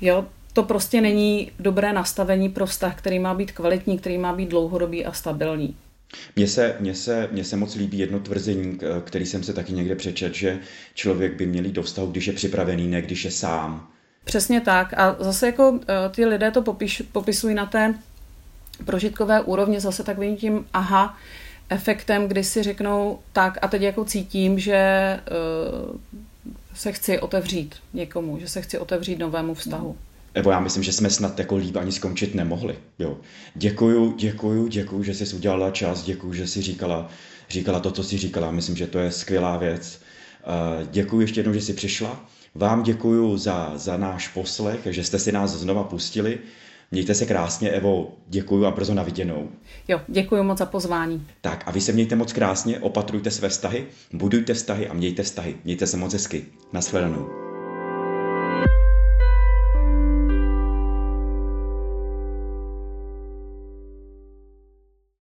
Jo, 0.00 0.26
to 0.52 0.62
prostě 0.62 1.00
není 1.00 1.50
dobré 1.58 1.92
nastavení 1.92 2.48
pro 2.48 2.66
vztah, 2.66 2.98
který 2.98 3.18
má 3.18 3.34
být 3.34 3.52
kvalitní, 3.52 3.98
který 3.98 4.18
má 4.18 4.32
být 4.32 4.48
dlouhodobý 4.48 5.04
a 5.04 5.12
stabilní. 5.12 5.76
Mně 6.36 6.48
se, 6.48 6.76
mně, 6.80 6.94
se, 6.94 7.28
mně 7.32 7.44
se 7.44 7.56
moc 7.56 7.74
líbí 7.74 7.98
jedno 7.98 8.20
tvrzení, 8.20 8.78
který 9.04 9.26
jsem 9.26 9.42
se 9.42 9.52
taky 9.52 9.72
někde 9.72 9.96
přečet, 9.96 10.34
že 10.34 10.58
člověk 10.94 11.36
by 11.36 11.46
měl 11.46 11.64
jít 11.64 11.72
do 11.72 11.82
vztahu, 11.82 12.10
když 12.10 12.26
je 12.26 12.32
připravený, 12.32 12.88
ne 12.88 13.02
když 13.02 13.24
je 13.24 13.30
sám. 13.30 13.93
Přesně 14.24 14.60
tak. 14.60 14.94
A 14.98 15.16
zase 15.18 15.46
jako 15.46 15.80
eh, 15.88 16.08
ty 16.08 16.24
lidé 16.26 16.50
to 16.50 16.62
popiš, 16.62 17.02
popisují 17.12 17.54
na 17.54 17.66
té 17.66 17.94
prožitkové 18.84 19.40
úrovně 19.40 19.80
zase 19.80 20.02
takovým 20.02 20.36
tím 20.36 20.66
aha 20.72 21.18
efektem, 21.68 22.28
kdy 22.28 22.44
si 22.44 22.62
řeknou 22.62 23.18
tak 23.32 23.58
a 23.62 23.68
teď 23.68 23.82
jako 23.82 24.04
cítím, 24.04 24.58
že 24.58 25.20
uh, 25.86 25.96
se 26.74 26.92
chci 26.92 27.20
otevřít 27.20 27.74
někomu, 27.92 28.38
že 28.40 28.48
se 28.48 28.62
chci 28.62 28.78
otevřít 28.78 29.18
novému 29.18 29.54
vztahu. 29.54 29.96
Nebo 30.34 30.50
já 30.50 30.60
myslím, 30.60 30.82
že 30.82 30.92
jsme 30.92 31.10
snad 31.10 31.38
jako 31.38 31.56
líp 31.56 31.76
ani 31.76 31.92
skončit 31.92 32.34
nemohli. 32.34 32.78
Jo. 32.98 33.16
Děkuju, 33.54 34.14
děkuju, 34.16 34.68
děkuju, 34.68 35.02
že 35.02 35.14
jsi 35.14 35.36
udělala 35.36 35.70
čas, 35.70 36.02
děkuju, 36.02 36.32
že 36.32 36.46
jsi 36.46 36.62
říkala, 36.62 37.08
říkala 37.50 37.80
to, 37.80 37.90
co 37.90 38.04
jsi 38.04 38.18
říkala. 38.18 38.50
Myslím, 38.50 38.76
že 38.76 38.86
to 38.86 38.98
je 38.98 39.10
skvělá 39.10 39.56
věc. 39.56 40.00
Uh, 40.80 40.88
děkuju 40.90 41.20
ještě 41.20 41.40
jednou, 41.40 41.52
že 41.52 41.60
jsi 41.60 41.72
přišla. 41.72 42.24
Vám 42.54 42.82
děkuju 42.82 43.36
za, 43.36 43.72
za 43.74 43.96
náš 43.96 44.28
poslech, 44.28 44.80
že 44.84 45.04
jste 45.04 45.18
si 45.18 45.32
nás 45.32 45.50
znova 45.50 45.84
pustili. 45.84 46.38
Mějte 46.90 47.14
se 47.14 47.26
krásně, 47.26 47.70
Evo, 47.70 48.12
děkuju 48.26 48.64
a 48.66 48.70
brzo 48.70 48.94
na 48.94 49.02
viděnou. 49.02 49.48
Jo, 49.88 50.00
děkuji 50.08 50.42
moc 50.42 50.58
za 50.58 50.66
pozvání. 50.66 51.26
Tak 51.40 51.62
a 51.66 51.70
vy 51.70 51.80
se 51.80 51.92
mějte 51.92 52.16
moc 52.16 52.32
krásně, 52.32 52.78
opatrujte 52.78 53.30
své 53.30 53.48
vztahy, 53.48 53.86
budujte 54.12 54.54
vztahy 54.54 54.88
a 54.88 54.94
mějte 54.94 55.22
vztahy. 55.22 55.56
Mějte 55.64 55.86
se 55.86 55.96
moc 55.96 56.12
hezky. 56.12 56.44
Naschledanou. 56.72 57.53